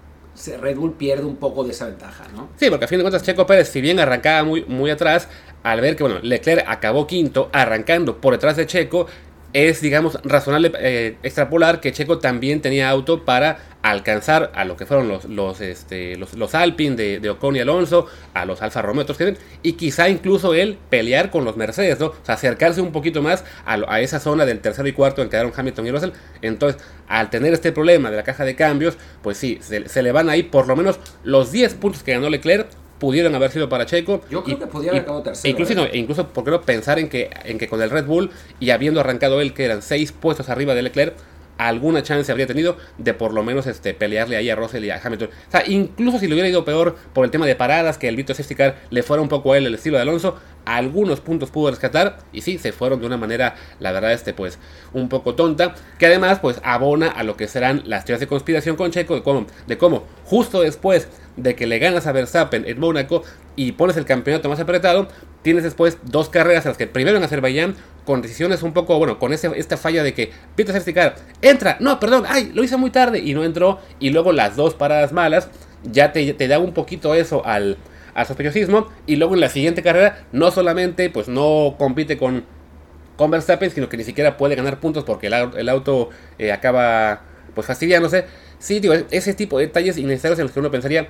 Red 0.60 0.76
Bull 0.76 0.92
pierde 0.92 1.24
un 1.24 1.36
poco 1.36 1.64
de 1.64 1.72
esa 1.72 1.86
ventaja, 1.86 2.26
¿no? 2.34 2.48
Sí, 2.56 2.70
porque 2.70 2.84
a 2.84 2.88
fin 2.88 2.98
de 2.98 3.04
cuentas 3.04 3.22
Checo 3.22 3.46
Pérez, 3.46 3.68
si 3.68 3.80
bien 3.80 3.98
arrancaba 3.98 4.44
muy, 4.44 4.64
muy 4.66 4.90
atrás, 4.90 5.28
al 5.62 5.80
ver 5.80 5.96
que 5.96 6.04
bueno, 6.04 6.20
Leclerc 6.22 6.64
acabó 6.68 7.06
quinto, 7.06 7.50
arrancando 7.52 8.20
por 8.20 8.34
detrás 8.34 8.56
de 8.56 8.66
Checo, 8.66 9.06
es, 9.52 9.80
digamos, 9.80 10.18
razonable 10.24 10.72
eh, 10.78 11.16
extrapolar 11.22 11.80
que 11.80 11.92
Checo 11.92 12.18
también 12.18 12.60
tenía 12.60 12.88
auto 12.90 13.24
para 13.24 13.58
alcanzar 13.82 14.50
a 14.54 14.64
lo 14.64 14.76
que 14.76 14.86
fueron 14.86 15.08
los, 15.08 15.24
los, 15.26 15.60
este, 15.60 16.16
los, 16.16 16.34
los 16.34 16.54
Alpine 16.54 16.96
de, 16.96 17.20
de 17.20 17.30
Ocon 17.30 17.56
y 17.56 17.60
Alonso, 17.60 18.06
a 18.34 18.44
los 18.44 18.60
Alfa 18.60 18.82
Romeo, 18.82 19.02
otros 19.02 19.16
que 19.18 19.36
y 19.62 19.72
quizá 19.74 20.08
incluso 20.08 20.54
él 20.54 20.78
pelear 20.90 21.30
con 21.30 21.44
los 21.44 21.56
Mercedes, 21.56 21.98
¿no? 22.00 22.06
O 22.06 22.14
sea, 22.22 22.34
acercarse 22.34 22.80
un 22.80 22.92
poquito 22.92 23.22
más 23.22 23.44
a, 23.64 23.76
lo- 23.76 23.90
a 23.90 24.00
esa 24.00 24.18
zona 24.20 24.44
del 24.46 24.60
tercero 24.60 24.88
y 24.88 24.92
cuarto 24.92 25.22
en 25.22 25.28
que 25.28 25.32
quedaron 25.32 25.52
Hamilton 25.56 25.86
y 25.86 25.90
Russell. 25.92 26.10
Entonces, 26.42 26.82
al 27.06 27.30
tener 27.30 27.52
este 27.54 27.72
problema 27.72 28.10
de 28.10 28.16
la 28.16 28.22
caja 28.24 28.44
de 28.44 28.56
cambios, 28.56 28.96
pues 29.22 29.38
sí, 29.38 29.58
se, 29.62 29.88
se 29.88 30.02
le 30.02 30.12
van 30.12 30.28
ahí 30.28 30.42
por 30.42 30.66
lo 30.66 30.74
menos 30.76 30.98
los 31.22 31.52
10 31.52 31.74
puntos 31.74 32.02
que 32.02 32.12
ganó 32.12 32.28
Leclerc. 32.30 32.66
Pudieron 32.98 33.32
haber 33.36 33.52
sido 33.52 33.68
para 33.68 33.86
Checo. 33.86 34.22
Yo 34.28 34.42
creo 34.42 34.58
que 34.58 34.64
haber 34.88 34.96
acabado 35.02 35.22
tercero, 35.22 35.48
incluso, 35.52 35.72
¿eh? 35.72 35.76
no, 35.76 35.86
incluso, 35.92 36.26
¿por 36.30 36.42
qué 36.42 36.50
no 36.50 36.62
pensar 36.62 36.98
en 36.98 37.08
que, 37.08 37.30
en 37.44 37.56
que 37.56 37.68
con 37.68 37.80
el 37.80 37.90
Red 37.90 38.06
Bull 38.06 38.30
y 38.58 38.70
habiendo 38.70 38.98
arrancado 38.98 39.40
él, 39.40 39.54
que 39.54 39.64
eran 39.64 39.82
6 39.82 40.10
puestos 40.10 40.48
arriba 40.48 40.74
de 40.74 40.82
Leclerc, 40.82 41.14
alguna 41.58 42.02
chance 42.02 42.30
habría 42.30 42.46
tenido 42.46 42.76
de 42.96 43.14
por 43.14 43.34
lo 43.34 43.42
menos 43.42 43.66
este, 43.66 43.92
pelearle 43.92 44.36
ahí 44.36 44.48
a 44.48 44.56
Russell 44.56 44.84
y 44.84 44.90
a 44.90 45.00
Hamilton. 45.02 45.28
O 45.28 45.50
sea, 45.50 45.64
incluso 45.66 46.18
si 46.18 46.26
le 46.26 46.34
hubiera 46.34 46.48
ido 46.48 46.64
peor 46.64 46.96
por 47.12 47.24
el 47.24 47.30
tema 47.30 47.46
de 47.46 47.56
paradas, 47.56 47.98
que 47.98 48.08
el 48.08 48.16
Vito 48.16 48.32
Safety 48.32 48.54
Car 48.54 48.76
le 48.90 49.02
fuera 49.02 49.22
un 49.22 49.28
poco 49.28 49.52
a 49.52 49.58
él 49.58 49.66
el 49.66 49.74
estilo 49.74 49.96
de 49.96 50.02
Alonso, 50.02 50.38
algunos 50.64 51.20
puntos 51.20 51.50
pudo 51.50 51.70
rescatar 51.70 52.18
y 52.32 52.42
sí, 52.42 52.58
se 52.58 52.72
fueron 52.72 53.00
de 53.00 53.06
una 53.06 53.16
manera, 53.16 53.56
la 53.80 53.90
verdad, 53.90 54.12
este, 54.12 54.34
pues, 54.34 54.58
un 54.92 55.08
poco 55.08 55.34
tonta, 55.34 55.74
que 55.98 56.06
además, 56.06 56.38
pues, 56.40 56.60
abona 56.62 57.08
a 57.08 57.22
lo 57.22 57.36
que 57.36 57.48
serán 57.48 57.82
las 57.86 58.04
teorías 58.04 58.20
de 58.20 58.26
conspiración 58.26 58.76
con 58.76 58.90
Checo, 58.90 59.14
de 59.14 59.22
cómo, 59.22 59.46
de 59.66 59.78
cómo 59.78 60.04
justo 60.24 60.60
después 60.60 61.08
de 61.36 61.54
que 61.54 61.66
le 61.66 61.78
ganas 61.78 62.06
a 62.06 62.12
Verstappen 62.12 62.64
en 62.66 62.78
Mónaco 62.78 63.22
y 63.58 63.72
pones 63.72 63.96
el 63.96 64.04
campeonato 64.04 64.48
más 64.48 64.60
apretado, 64.60 65.08
tienes 65.42 65.64
después 65.64 65.98
dos 66.04 66.28
carreras 66.28 66.64
en 66.64 66.70
las 66.70 66.78
que 66.78 66.86
primero 66.86 67.16
en 67.16 67.24
Azerbaiyán, 67.24 67.74
con 68.04 68.22
decisiones 68.22 68.62
un 68.62 68.72
poco, 68.72 68.96
bueno, 68.98 69.18
con 69.18 69.32
ese, 69.32 69.50
esta 69.56 69.76
falla 69.76 70.04
de 70.04 70.14
que 70.14 70.30
Peter 70.54 70.72
Safety 70.72 70.94
Car 70.94 71.16
entra, 71.42 71.76
no, 71.80 71.98
perdón, 71.98 72.22
ay, 72.28 72.52
lo 72.54 72.62
hice 72.62 72.76
muy 72.76 72.90
tarde 72.90 73.18
y 73.18 73.34
no 73.34 73.42
entró, 73.42 73.80
y 73.98 74.10
luego 74.10 74.30
las 74.30 74.54
dos 74.54 74.74
paradas 74.74 75.12
malas, 75.12 75.48
ya 75.82 76.12
te, 76.12 76.32
da 76.46 76.60
un 76.60 76.72
poquito 76.72 77.16
eso 77.16 77.44
al, 77.44 77.78
al 78.14 78.26
sospechosismo, 78.28 78.90
y 79.08 79.16
luego 79.16 79.34
en 79.34 79.40
la 79.40 79.48
siguiente 79.48 79.82
carrera, 79.82 80.24
no 80.30 80.52
solamente, 80.52 81.10
pues 81.10 81.26
no 81.26 81.74
compite 81.78 82.16
con, 82.16 82.44
con 83.16 83.32
Verstappen, 83.32 83.72
sino 83.72 83.88
que 83.88 83.96
ni 83.96 84.04
siquiera 84.04 84.36
puede 84.36 84.54
ganar 84.54 84.78
puntos 84.78 85.02
porque 85.02 85.26
el 85.26 85.68
auto 85.68 86.10
eh, 86.38 86.52
acaba, 86.52 87.22
pues 87.56 87.66
fastidiándose. 87.66 88.24
Sí, 88.60 88.78
digo, 88.78 88.94
ese 89.10 89.34
tipo 89.34 89.58
de 89.58 89.66
detalles 89.66 89.98
innecesarios 89.98 90.38
en 90.38 90.44
los 90.44 90.52
que 90.52 90.60
uno 90.60 90.70
pensaría, 90.70 91.08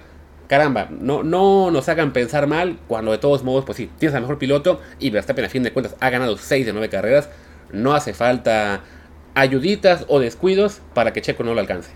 caramba, 0.49 0.89
no, 0.91 1.23
no 1.23 1.71
nos 1.71 1.89
hagan 1.89 2.13
pensar 2.13 2.47
mal 2.47 2.79
cuando 2.89 3.13
de 3.13 3.19
todos 3.19 3.45
modos, 3.45 3.65
pues 3.65 3.77
sí, 3.77 3.91
tienes 3.99 4.15
al 4.17 4.23
mejor 4.23 4.39
piloto 4.39 4.81
y 4.99 5.11
Verstappen 5.11 5.45
a 5.45 5.49
fin 5.49 5.63
de 5.63 5.73
cuentas 5.73 5.95
ha 6.01 6.11
ganado 6.11 6.37
6 6.37 6.67
de 6.67 6.73
9 6.73 6.89
carreras. 6.89 7.29
No 7.73 7.95
hace 7.95 8.15
falta 8.15 8.81
ayuditas 9.35 10.05
o 10.09 10.19
descuidos 10.19 10.81
para 10.95 11.13
que 11.13 11.23
Checo 11.23 11.45
no 11.45 11.55
lo 11.55 11.61
alcance. 11.61 11.91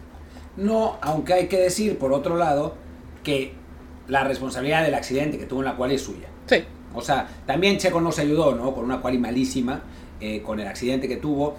No, 0.57 0.99
aunque 1.01 1.33
hay 1.33 1.47
que 1.49 1.59
decir, 1.59 1.99
por 1.99 2.13
otro 2.13 2.37
lado, 2.37 2.75
que 3.25 3.55
la 4.07 4.25
responsabilidad 4.25 4.83
del 4.83 4.95
accidente 4.95 5.39
que 5.39 5.47
tuvo 5.47 5.61
en 5.61 5.67
la 5.67 5.77
cual 5.77 5.93
es 5.93 6.03
suya. 6.03 6.29
Sí, 6.47 6.65
O 6.95 7.01
sea, 7.01 7.29
también 7.47 7.79
Checo 7.79 8.01
no 8.01 8.13
se 8.13 8.23
ayudó, 8.23 8.55
¿no? 8.55 8.75
Con 8.75 8.85
una 8.85 9.01
quali 9.01 9.17
malísima, 9.17 9.83
eh, 10.21 10.43
con 10.43 10.61
el 10.61 10.67
accidente 10.67 11.09
que 11.09 11.17
tuvo. 11.17 11.57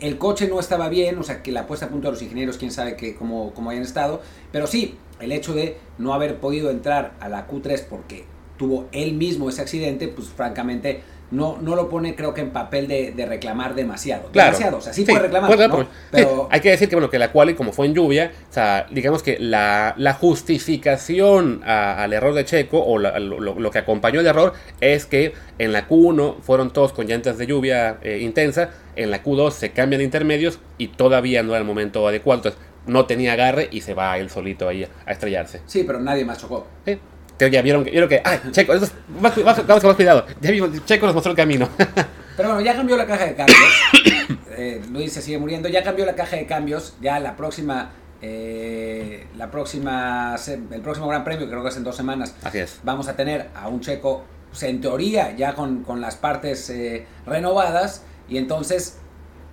El 0.00 0.18
coche 0.18 0.48
no 0.48 0.58
estaba 0.58 0.88
bien, 0.88 1.18
o 1.18 1.22
sea, 1.22 1.42
que 1.42 1.52
la 1.52 1.66
puesta 1.66 1.86
a 1.86 1.88
punto 1.90 2.08
de 2.08 2.12
los 2.12 2.22
ingenieros, 2.22 2.56
quién 2.56 2.70
sabe 2.70 2.96
que, 2.96 3.14
cómo, 3.14 3.52
cómo 3.54 3.70
hayan 3.70 3.82
estado. 3.82 4.22
Pero 4.50 4.66
sí, 4.66 4.96
el 5.20 5.32
hecho 5.32 5.52
de 5.54 5.76
no 5.98 6.14
haber 6.14 6.40
podido 6.40 6.70
entrar 6.70 7.12
a 7.20 7.28
la 7.28 7.46
Q3 7.46 7.84
porque 7.88 8.24
tuvo 8.56 8.88
él 8.92 9.14
mismo 9.14 9.48
ese 9.48 9.62
accidente, 9.62 10.08
pues 10.08 10.28
francamente 10.28 11.02
no, 11.30 11.58
no 11.60 11.76
lo 11.76 11.88
pone 11.88 12.14
creo 12.16 12.34
que 12.34 12.40
en 12.40 12.50
papel 12.50 12.88
de, 12.88 13.12
de 13.12 13.26
reclamar 13.26 13.74
demasiado. 13.74 14.30
Claro. 14.32 14.48
Demasiado, 14.52 14.78
o 14.78 14.80
sea, 14.80 14.92
sí, 14.92 15.04
Sí, 15.04 15.10
puede 15.12 15.24
reclamar, 15.24 15.48
puede 15.48 15.68
¿no? 15.68 15.76
reclamar, 15.76 16.00
pero 16.10 16.28
Sí, 16.28 16.48
hay 16.50 16.60
que 16.60 16.70
decir 16.70 16.88
que, 16.88 16.96
bueno, 16.96 17.08
que 17.10 17.18
la 17.18 17.30
quali, 17.32 17.54
como 17.54 17.72
fue 17.72 17.86
en 17.86 17.94
lluvia, 17.94 18.32
o 18.50 18.52
sea, 18.52 18.86
digamos 18.90 19.22
que 19.22 19.38
la, 19.38 19.94
la 19.96 20.14
justificación 20.14 21.62
a- 21.64 22.02
al 22.02 22.12
error 22.12 22.34
de 22.34 22.44
Checo, 22.44 22.82
o 22.82 22.98
la- 22.98 23.18
lo, 23.18 23.70
que 23.70 23.78
acompañó 23.78 24.20
el 24.20 24.26
error, 24.26 24.54
es 24.80 25.06
que 25.06 25.32
en 25.58 25.72
la 25.72 25.86
Q1 25.88 26.40
fueron 26.42 26.72
todos 26.72 26.92
con 26.92 27.06
llantas 27.06 27.38
de 27.38 27.46
lluvia 27.46 27.98
eh, 28.02 28.18
intensa, 28.20 28.70
en 28.96 29.10
la 29.10 29.22
Q2 29.22 29.50
se 29.52 29.70
cambian 29.70 29.98
de 29.98 30.04
intermedios 30.04 30.58
y 30.78 30.88
todavía 30.88 31.42
no 31.42 31.50
era 31.50 31.58
el 31.60 31.64
momento 31.64 32.06
adecuado, 32.08 32.38
entonces 32.40 32.60
no 32.86 33.06
tenía 33.06 33.34
agarre 33.34 33.68
y 33.70 33.82
se 33.82 33.94
va 33.94 34.18
él 34.18 34.30
solito 34.30 34.68
ahí 34.68 34.84
a, 34.84 34.88
a 35.06 35.12
estrellarse. 35.12 35.60
sí, 35.66 35.84
pero 35.86 36.00
nadie 36.00 36.24
más 36.24 36.38
chocó. 36.38 36.66
Sí. 36.84 36.98
Entonces 37.44 37.52
ya 37.52 37.62
vieron 37.62 37.84
que, 37.84 37.90
vieron 37.90 38.08
que, 38.08 38.20
ay, 38.24 38.38
Checo, 38.50 38.74
eso 38.74 38.84
es- 38.84 38.92
más, 39.20 39.32
cu- 39.32 39.40
más- 39.42 39.66
vamos 39.66 39.80
con 39.82 39.88
más 39.88 39.96
cuidado, 39.96 40.26
ya 40.40 40.50
vimos, 40.50 40.70
Checo 40.84 41.06
nos 41.06 41.14
mostró 41.14 41.30
el 41.32 41.36
camino. 41.36 41.68
Pero 42.36 42.50
bueno, 42.50 42.60
ya 42.60 42.74
cambió 42.76 42.96
la 42.96 43.06
caja 43.06 43.24
de 43.26 43.34
cambios. 43.34 43.58
Eh, 44.56 44.82
Luis 44.92 45.12
se 45.12 45.22
sigue 45.22 45.38
muriendo. 45.38 45.68
Ya 45.70 45.82
cambió 45.82 46.04
la 46.04 46.14
caja 46.14 46.36
de 46.36 46.44
cambios. 46.44 46.94
Ya 47.00 47.18
la 47.18 47.34
próxima, 47.34 47.92
eh, 48.20 49.26
la 49.36 49.50
próxima, 49.50 50.36
el 50.70 50.80
próximo 50.82 51.08
Gran 51.08 51.24
Premio, 51.24 51.48
creo 51.48 51.62
que 51.62 51.70
es 51.70 51.76
en 51.78 51.84
dos 51.84 51.96
semanas, 51.96 52.34
Así 52.42 52.58
es. 52.58 52.78
vamos 52.82 53.08
a 53.08 53.16
tener 53.16 53.48
a 53.54 53.68
un 53.68 53.80
checo, 53.80 54.24
pues, 54.50 54.62
en 54.64 54.80
teoría, 54.82 55.34
ya 55.34 55.54
con, 55.54 55.82
con 55.82 56.00
las 56.02 56.16
partes 56.16 56.68
eh, 56.68 57.06
renovadas. 57.26 58.02
Y 58.28 58.36
entonces, 58.36 58.98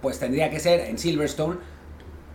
pues 0.02 0.20
tendría 0.20 0.50
que 0.50 0.60
ser 0.60 0.82
en 0.82 0.98
Silverstone 0.98 1.58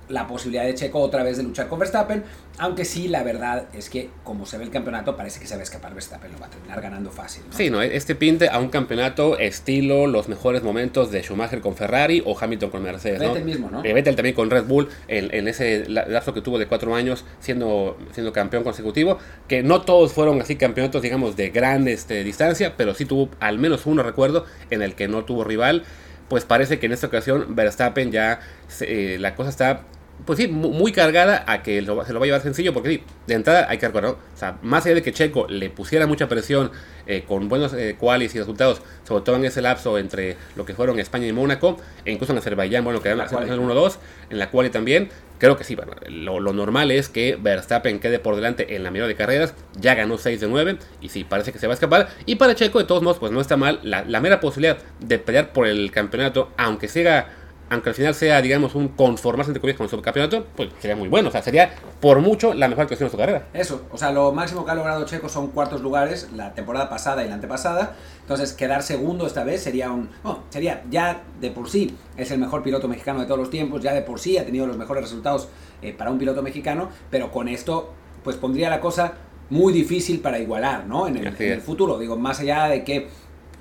la 0.09 0.27
posibilidad 0.27 0.65
de 0.65 0.75
Checo 0.75 0.99
otra 1.01 1.23
vez 1.23 1.37
de 1.39 1.43
luchar 1.45 1.69
con 1.69 1.79
Verstappen. 1.79 2.23
Aunque 2.59 2.85
sí, 2.85 3.09
la 3.09 3.23
verdad 3.23 3.65
es 3.73 3.89
que, 3.89 4.11
como 4.25 4.45
se 4.45 4.59
ve 4.59 4.65
el 4.65 4.71
campeonato, 4.71 5.17
parece 5.17 5.41
que 5.41 5.47
se 5.47 5.55
va 5.55 5.61
a 5.61 5.63
escapar 5.63 5.95
Verstappen. 5.95 6.31
Lo 6.33 6.39
va 6.39 6.47
a 6.47 6.51
terminar 6.51 6.81
ganando 6.83 7.11
fácil. 7.11 7.45
¿no? 7.51 7.57
Sí, 7.57 7.71
¿no? 7.71 7.81
Este 7.81 8.15
pinte 8.15 8.49
a 8.51 8.59
un 8.59 8.69
campeonato 8.69 9.39
estilo 9.39 10.07
los 10.07 10.29
mejores 10.29 10.63
momentos 10.63 11.11
de 11.11 11.23
Schumacher 11.23 11.61
con 11.61 11.77
Ferrari 11.77 12.23
o 12.27 12.37
Hamilton 12.39 12.71
con 12.71 12.83
Mercedes. 12.83 13.21
¿no? 13.23 13.29
Vettel 13.29 13.45
mismo, 13.45 13.71
¿no? 13.71 13.83
Eh, 13.85 13.93
Vettel 13.95 14.15
también 14.17 14.35
con 14.35 14.51
Red 14.51 14.65
Bull 14.65 14.89
en, 15.09 15.33
en 15.35 15.49
ese 15.49 15.89
la- 15.89 16.05
lapso 16.07 16.35
que 16.35 16.43
tuvo 16.43 16.59
de 16.59 16.67
cuatro 16.67 16.95
años 16.95 17.25
siendo, 17.41 17.97
siendo 18.13 18.33
campeón 18.35 18.65
consecutivo. 18.65 19.19
Que 19.49 19.63
no 19.63 19.81
todos 19.83 20.13
fueron 20.13 20.41
así 20.43 20.57
campeonatos, 20.57 21.01
digamos, 21.01 21.37
de 21.37 21.49
gran 21.51 21.89
este, 21.89 22.23
distancia, 22.23 22.75
pero 22.77 22.95
sí 22.95 23.07
tuvo 23.07 23.31
al 23.41 23.59
menos 23.59 23.87
uno, 23.87 24.03
recuerdo, 24.03 24.45
en 24.71 24.83
el 24.83 24.95
que 24.95 25.09
no 25.09 25.25
tuvo 25.25 25.43
rival. 25.45 25.85
Pues 26.33 26.47
parece 26.47 26.79
que 26.79 26.87
en 26.87 26.93
esta 26.93 27.09
ocasión 27.09 27.55
Verstappen 27.55 28.11
ya 28.11 28.41
se- 28.67 29.17
eh, 29.17 29.19
la 29.19 29.35
cosa 29.35 29.51
está 29.51 29.83
pues 30.27 30.39
sí, 30.39 30.49
mu- 30.49 30.71
muy 30.71 30.93
cargada 30.93 31.45
a 31.47 31.63
que 31.63 31.83
lo- 31.83 32.05
se 32.05 32.13
lo 32.13 32.21
va 32.21 32.25
a 32.25 32.27
llevar 32.27 32.41
sencillo, 32.43 32.73
porque 32.73 32.89
sí, 32.91 33.03
de 33.27 33.35
entrada 33.35 33.67
hay 33.69 33.79
que 33.79 33.87
recordar, 33.87 34.13
¿no? 34.13 34.17
o 34.35 34.37
sea, 34.39 34.59
más 34.63 34.85
allá 34.87 34.97
de 34.97 35.03
que 35.03 35.13
Checo 35.13 35.47
le 35.49 35.71
pusiera 35.71 36.07
mucha 36.07 36.29
presión 36.29 36.71
eh, 37.07 37.25
con 37.27 37.49
buenos 37.49 37.73
eh, 37.75 37.97
qualis 37.99 38.35
y 38.35 38.39
resultados, 38.39 38.81
sobre 39.07 39.25
todo 39.25 39.37
en 39.37 39.45
ese 39.45 39.61
lapso 39.63 39.99
entre 39.99 40.37
lo 40.57 40.65
que 40.65 40.75
fueron 40.75 40.99
España 41.01 41.27
y 41.27 41.33
Mónaco, 41.33 41.77
e 42.05 42.13
incluso 42.13 42.33
en 42.33 42.39
Azerbaiyán, 42.39 42.85
bueno, 42.85 43.01
quedaron 43.03 43.27
en 43.43 43.53
el 43.53 43.61
1-2, 43.61 43.97
en 44.31 44.39
la 44.39 44.51
quali 44.51 44.71
también, 44.71 45.09
creo 45.39 45.57
que 45.57 45.65
sí, 45.65 45.75
bueno, 45.75 45.93
lo, 46.09 46.39
lo 46.39 46.53
normal 46.53 46.93
es 46.93 47.09
que 47.09 47.37
Verstappen 47.41 47.99
quede 47.99 48.21
por 48.21 48.37
delante 48.37 48.77
en 48.77 48.85
la 48.85 48.93
mayoría 48.93 49.09
de 49.09 49.17
carreras, 49.17 49.55
ya 49.81 49.97
ganó 49.97 50.17
6 50.19 50.41
de 50.41 50.47
9, 50.47 50.77
y 51.01 51.09
sí, 51.09 51.25
parece 51.25 51.53
que 51.53 51.59
se 51.59 51.67
va 51.67 51.73
a 51.73 51.75
escapar, 51.75 52.09
y 52.27 52.37
para 52.37 52.55
Checo, 52.55 52.79
de 52.79 52.85
todos 52.85 53.03
modos, 53.03 53.19
pues 53.19 53.33
no 53.33 53.41
está 53.41 53.57
mal, 53.57 53.81
la, 53.83 54.05
la 54.05 54.21
mera 54.21 54.39
posibilidad 54.39 54.79
de 55.01 55.19
pelear 55.19 55.53
por 55.53 55.67
el 55.67 55.91
campeonato, 55.91 56.51
aunque 56.57 56.87
siga 56.87 57.31
aunque 57.73 57.89
al 57.89 57.95
final 57.95 58.15
sea, 58.15 58.41
digamos, 58.43 58.75
un 58.75 58.89
conformarse 58.89 59.51
entre 59.51 59.61
comillas 59.61 59.79
con 59.79 59.85
el 59.85 59.91
subcampeonato, 59.91 60.47
pues 60.55 60.69
sería 60.79 60.95
muy 60.95 61.09
bueno. 61.09 61.29
O 61.29 61.33
sea, 61.33 61.43
sería 61.43 61.75
por 62.01 62.21
mucho 62.21 62.53
la 62.55 62.69
mejor 62.69 62.83
actuación 62.83 63.09
de 63.09 63.11
su 63.11 63.17
carrera. 63.17 63.47
Eso, 63.55 63.87
o 63.91 63.97
sea, 63.97 64.13
lo 64.13 64.33
máximo 64.33 64.65
que 64.65 64.71
ha 64.71 64.75
logrado 64.75 65.05
Checo 65.07 65.29
son 65.29 65.49
cuartos 65.49 65.81
lugares 65.81 66.29
la 66.35 66.53
temporada 66.55 66.89
pasada 66.89 67.25
y 67.25 67.29
la 67.29 67.35
antepasada. 67.35 67.97
Entonces, 68.21 68.53
quedar 68.53 68.83
segundo 68.83 69.27
esta 69.27 69.43
vez 69.43 69.63
sería 69.63 69.91
un. 69.91 70.11
No, 70.23 70.45
sería 70.51 70.83
ya 70.91 71.23
de 71.41 71.51
por 71.51 71.71
sí 71.71 71.97
es 72.17 72.31
el 72.31 72.39
mejor 72.39 72.63
piloto 72.63 72.89
mexicano 72.89 73.21
de 73.21 73.27
todos 73.27 73.41
los 73.41 73.51
tiempos, 73.51 73.83
ya 73.83 73.95
de 73.95 74.03
por 74.03 74.21
sí 74.21 74.37
ha 74.37 74.45
tenido 74.45 74.67
los 74.67 74.77
mejores 74.77 75.03
resultados 75.03 75.49
eh, 75.81 75.93
para 75.93 76.11
un 76.11 76.19
piloto 76.19 76.43
mexicano, 76.43 76.91
pero 77.11 77.31
con 77.33 77.49
esto, 77.49 77.93
pues 78.23 78.37
pondría 78.37 78.69
la 78.69 78.81
cosa 78.81 79.15
muy 79.51 79.73
difícil 79.73 80.21
para 80.21 80.39
igualar, 80.39 80.87
¿no? 80.87 81.07
En 81.07 81.17
el, 81.17 81.35
en 81.39 81.61
futuro, 81.61 81.99
digo, 81.99 82.17
más 82.17 82.41
allá 82.41 82.69
de 82.69 82.85
que 82.85 83.09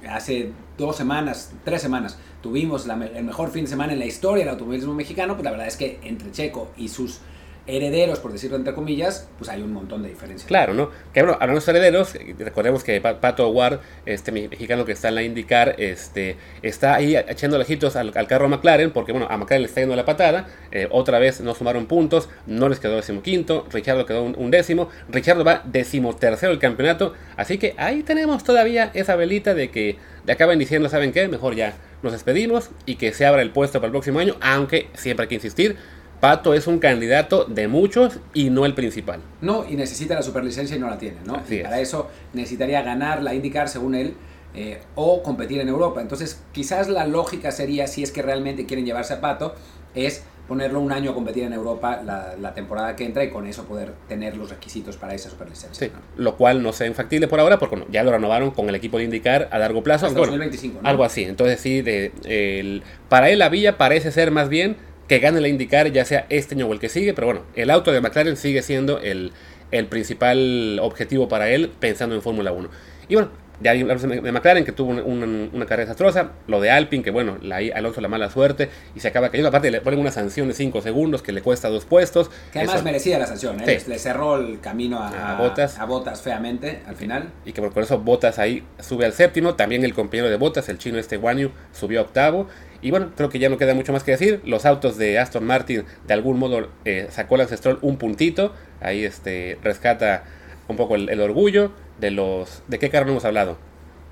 hace 0.10 0.52
dos 0.78 0.96
semanas, 0.96 1.54
tres 1.64 1.82
semanas, 1.82 2.18
tuvimos 2.42 2.88
la 2.88 2.94
el 2.94 3.24
mejor 3.24 3.52
fin 3.52 3.66
de 3.66 3.70
semana 3.70 3.94
en 3.94 4.00
la 4.00 4.06
historia 4.06 4.44
del 4.44 4.54
automovilismo 4.54 4.94
mexicano, 4.94 5.34
pues 5.34 5.44
la 5.44 5.52
verdad 5.52 5.68
es 5.68 5.78
que 5.78 6.00
entre 6.04 6.32
Checo 6.32 6.70
y 6.78 6.90
sus 6.90 7.20
herederos, 7.68 8.20
por 8.20 8.32
decirlo 8.32 8.58
entre 8.58 8.74
comillas, 8.74 9.30
pues 9.38 9.50
hay 9.50 9.62
un 9.62 9.72
montón 9.72 10.02
de 10.04 10.10
diferencias. 10.10 10.48
Claro, 10.48 10.74
¿no? 10.74 10.90
Que 11.14 11.22
bueno, 11.22 11.38
hablando 11.40 11.64
de 11.64 11.72
herederos, 11.72 12.14
recordemos 12.40 12.84
que 12.84 13.00
Pa- 13.02 13.22
Pato 13.22 13.48
Ward, 13.50 13.80
este 14.06 14.32
mexicano 14.32 14.84
que 14.84 14.92
está 14.94 15.10
en 15.10 15.16
la 15.16 15.24
IndyCar, 15.24 15.76
este, 15.78 16.38
está 16.64 16.96
ahí 16.96 17.16
echando 17.16 17.58
lejitos 17.58 17.96
al, 17.96 18.12
carro 18.28 18.50
McLaren, 18.50 18.92
porque 18.92 19.12
bueno, 19.12 19.28
a 19.30 19.38
McLaren 19.38 19.62
le 19.62 19.68
está 19.68 19.82
yendo 19.82 19.96
la 19.96 20.06
patada, 20.06 20.48
eh, 20.72 20.88
otra 20.90 21.20
vez 21.20 21.42
no 21.42 21.54
sumaron 21.54 21.86
puntos, 21.86 22.30
no 22.48 22.68
les 22.68 22.80
quedó 22.80 22.96
decimoquinto, 22.96 23.68
Richardo 23.72 24.06
quedó 24.06 24.24
un, 24.24 24.36
un 24.38 24.52
décimo, 24.52 24.90
Richardo 25.10 25.44
va 25.44 25.62
decimotercero 25.66 26.52
el 26.52 26.60
campeonato, 26.60 27.14
así 27.38 27.58
que 27.58 27.76
ahí 27.78 28.02
tenemos 28.04 28.44
todavía 28.44 28.92
esa 28.94 29.16
velita 29.16 29.54
de 29.54 29.70
que 29.70 29.98
le 30.26 30.34
acaban 30.34 30.58
diciendo, 30.60 30.90
¿saben 30.90 31.12
qué? 31.12 31.28
Mejor 31.28 31.56
ya 31.56 31.76
nos 32.02 32.14
despedimos 32.14 32.72
y 32.86 32.96
que 32.96 33.14
se 33.14 33.26
abra 33.26 33.42
el 33.44 33.52
puesto 33.52 33.80
para 33.80 33.88
el 33.88 33.92
próximo 33.92 34.20
año, 34.20 34.36
aunque 34.42 34.88
siempre 34.94 35.24
hay 35.26 35.30
que 35.30 35.36
insistir, 35.36 35.78
Pato 36.22 36.54
es 36.54 36.68
un 36.68 36.80
candidato 36.80 37.44
de 37.46 37.68
muchos 37.68 38.20
y 38.34 38.50
no 38.52 38.66
el 38.66 38.74
principal. 38.76 39.20
No, 39.42 39.66
y 39.68 39.76
necesita 39.76 40.14
la 40.16 40.22
superlicencia 40.22 40.78
y 40.78 40.80
no 40.80 40.90
la 40.90 40.98
tiene, 40.98 41.18
¿no? 41.26 41.36
Así 41.36 41.56
y 41.56 41.58
es. 41.58 41.64
para 41.64 41.80
eso 41.82 42.10
necesitaría 42.34 42.82
ganar 42.84 43.22
la 43.24 43.34
IndyCar, 43.34 43.68
según 43.68 43.96
él, 43.96 44.14
eh, 44.54 44.80
o 44.96 45.24
competir 45.24 45.60
en 45.62 45.68
Europa. 45.68 46.00
Entonces, 46.02 46.42
quizás 46.52 46.88
la 46.90 47.06
lógica 47.08 47.52
sería, 47.52 47.88
si 47.88 48.04
es 48.04 48.12
que 48.12 48.22
realmente 48.22 48.66
quieren 48.66 48.86
llevarse 48.86 49.14
a 49.16 49.20
Pato, 49.22 49.56
es 49.96 50.24
ponerlo 50.48 50.82
un 50.82 50.92
año 50.92 51.12
a 51.12 51.14
competir 51.14 51.44
en 51.44 51.54
Europa 51.54 52.02
la, 52.04 52.36
la 52.40 52.54
temporada 52.54 52.96
que 52.96 53.06
entra 53.06 53.24
y 53.24 53.30
con 53.30 53.48
eso 53.48 53.64
poder 53.64 53.94
tener 54.10 54.36
los 54.36 54.50
requisitos 54.50 54.98
para 54.98 55.14
esa 55.16 55.30
superlicencia. 55.30 55.88
Sí, 55.88 55.92
¿no? 55.94 56.24
lo 56.24 56.36
cual 56.36 56.62
no 56.62 56.74
sea 56.74 56.88
infactible 56.88 57.28
por 57.30 57.40
ahora, 57.40 57.58
porque 57.58 57.86
ya 57.90 58.04
lo 58.04 58.12
renovaron 58.12 58.52
con 58.52 58.68
el 58.68 58.76
equipo 58.76 58.98
de 58.98 59.06
indicar 59.06 59.48
a 59.52 59.58
largo 59.58 59.82
plazo. 59.82 60.08
Hasta 60.08 60.20
aunque, 60.20 60.32
bueno, 60.32 60.44
2025, 60.44 60.82
¿no? 60.84 60.90
Algo 60.90 61.04
así. 61.06 61.24
Entonces 61.24 61.60
sí, 61.62 61.82
de, 61.82 62.12
el- 62.26 62.84
para 63.08 63.30
él 63.30 63.40
la 63.40 63.48
villa 63.50 63.78
parece 63.78 64.12
ser 64.12 64.32
más 64.32 64.50
bien 64.50 64.76
que 65.08 65.20
gane 65.20 65.42
la 65.42 65.48
indicar 65.48 65.92
ya 65.92 66.06
sea 66.06 66.26
este 66.30 66.56
año 66.56 66.68
o 66.68 66.74
el 66.74 66.80
que 66.80 66.90
sigue, 66.90 67.14
pero 67.14 67.28
bueno, 67.28 67.42
el 67.56 67.70
auto 67.70 67.92
de 67.92 68.00
McLaren 68.02 68.38
sigue 68.38 68.62
siendo 68.62 69.00
el, 69.00 69.34
el 69.72 69.86
principal 69.88 70.80
objetivo 70.82 71.28
para 71.28 71.50
él 71.50 71.72
pensando 71.80 72.16
en 72.16 72.22
Fórmula 72.22 72.52
1. 72.52 72.70
Y 73.10 73.16
bueno, 73.16 73.30
ya 73.62 73.72
hablamos 73.72 74.02
de 74.02 74.32
McLaren 74.32 74.66
que 74.66 74.72
tuvo 74.72 74.90
una, 74.90 75.04
una- 75.04 75.50
una 75.54 75.66
carrera 75.68 75.84
desastrosa, 75.86 76.32
lo 76.48 76.60
de 76.62 76.72
Alpine 76.72 77.04
que 77.04 77.12
bueno, 77.12 77.38
la, 77.44 77.58
Alonso 77.76 78.02
la 78.02 78.08
mala 78.08 78.30
suerte 78.32 78.70
y 78.96 79.02
se 79.02 79.08
acaba 79.10 79.30
cayendo, 79.30 79.50
aparte 79.50 79.70
le 79.70 79.82
ponen 79.82 80.00
una 80.00 80.10
sanción 80.12 80.48
de 80.48 80.56
5 80.56 80.82
segundos 80.82 81.22
que 81.22 81.32
le 81.32 81.42
cuesta 81.44 81.70
dos 81.70 81.86
puestos. 81.86 82.32
Que 82.52 82.60
además 82.60 82.78
Eso- 82.78 82.84
merecía 82.86 83.20
la 83.20 83.28
sanción, 83.28 83.60
¿eh? 83.62 83.80
Sí. 83.80 83.90
Le 83.90 84.00
cerró 84.00 84.38
el 84.38 84.60
camino 84.62 84.98
a, 85.00 85.36
A 85.38 85.42
Bottas. 85.42 85.78
a 85.78 85.86
Bottas 85.86 86.22
feamente 86.24 86.82
al 86.88 86.96
final. 86.96 87.30
y 87.46 87.52
que 87.52 87.62
con 87.62 87.84
eso 87.84 88.00
Botas 88.00 88.40
ahí 88.40 88.64
sube 88.80 89.06
al 89.06 89.14
séptimo. 89.14 89.54
También 89.56 89.84
el 89.84 89.94
compañero 89.94 90.30
de 90.30 90.38
Botas, 90.38 90.68
el 90.70 90.78
chino 90.80 90.98
este 90.98 91.18
Guanyu, 91.18 91.52
subió 91.72 92.00
a 92.00 92.04
octavo. 92.04 92.48
Y 92.82 92.90
bueno, 92.92 93.12
creo 93.16 93.30
que 93.30 93.40
ya 93.40 93.50
no 93.50 93.58
queda 93.58 93.74
mucho 93.74 93.94
más 93.94 94.04
que 94.04 94.12
decir. 94.12 94.42
Los 94.44 94.66
autos 94.66 94.98
de 94.98 95.20
Aston 95.20 95.44
Martin 95.46 95.84
de 96.08 96.14
algún 96.14 96.40
modo 96.40 96.70
eh, 96.86 97.08
sacó 97.12 97.36
el 97.36 97.42
Ancestral 97.42 97.78
un 97.82 97.98
puntito. 97.98 98.54
Ahí 98.82 99.04
este 99.06 99.58
rescata 99.64 100.24
un 100.68 100.78
poco 100.78 100.96
el, 100.96 101.10
el 101.10 101.22
orgullo 101.22 101.72
de 102.00 102.12
los... 102.12 102.64
¿De 102.68 102.80
qué 102.80 102.90
carro 102.90 103.06
no 103.06 103.12
hemos 103.12 103.26
hablado? 103.26 103.58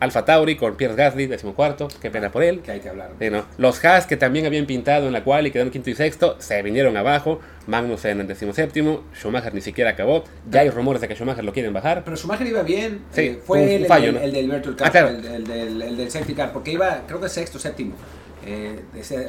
Alfa 0.01 0.23
Tauri 0.23 0.55
con 0.55 0.77
Pierre 0.77 0.95
Gasly, 0.95 1.25
decimocuarto. 1.25 1.89
Qué 2.01 2.09
pena 2.09 2.31
por 2.31 2.41
él. 2.43 2.61
Que 2.61 2.71
hay 2.71 2.79
que 2.79 2.87
hablar. 2.87 3.11
Sí, 3.19 3.29
¿no? 3.29 3.43
Los 3.57 3.83
Haas 3.83 4.05
que 4.07 4.15
también 4.15 4.45
habían 4.45 4.65
pintado 4.65 5.07
en 5.07 5.13
la 5.13 5.25
cual 5.25 5.45
y 5.47 5.51
quedaron 5.51 5.71
quinto 5.73 5.89
y 5.89 5.95
sexto, 5.95 6.37
se 6.39 6.61
vinieron 6.61 6.95
abajo. 6.95 7.41
Magnussen 7.67 8.11
en 8.11 8.21
el 8.21 8.27
decimoséptimo. 8.27 9.03
Schumacher 9.13 9.53
ni 9.53 9.59
siquiera 9.59 9.89
acabó. 9.89 10.23
Ya 10.49 10.61
hay 10.61 10.69
rumores 10.69 11.01
de 11.01 11.09
que 11.09 11.15
Schumacher 11.15 11.43
lo 11.43 11.51
quieren 11.51 11.73
bajar. 11.73 12.03
Pero 12.05 12.15
Schumacher 12.15 12.47
iba 12.47 12.61
bien. 12.63 13.01
Sí, 13.11 13.21
eh, 13.23 13.39
fue 13.43 13.61
un- 13.61 13.67
el, 13.69 13.85
fallo, 13.87 14.09
el, 14.09 14.13
¿no? 14.15 14.21
el 14.21 14.31
del 14.31 14.49
Virtual 14.51 14.75
Cup, 14.77 14.85
Ah, 14.87 14.91
claro. 14.91 15.09
el, 15.09 15.25
el 15.25 15.43
del, 15.45 15.81
el 15.81 15.97
del 15.97 16.09
safety 16.11 16.33
car, 16.33 16.53
porque 16.53 16.71
iba, 16.71 17.01
creo 17.05 17.19
que 17.19 17.27
sexto, 17.27 17.59
séptimo. 17.59 17.95
Eh, 18.45 18.83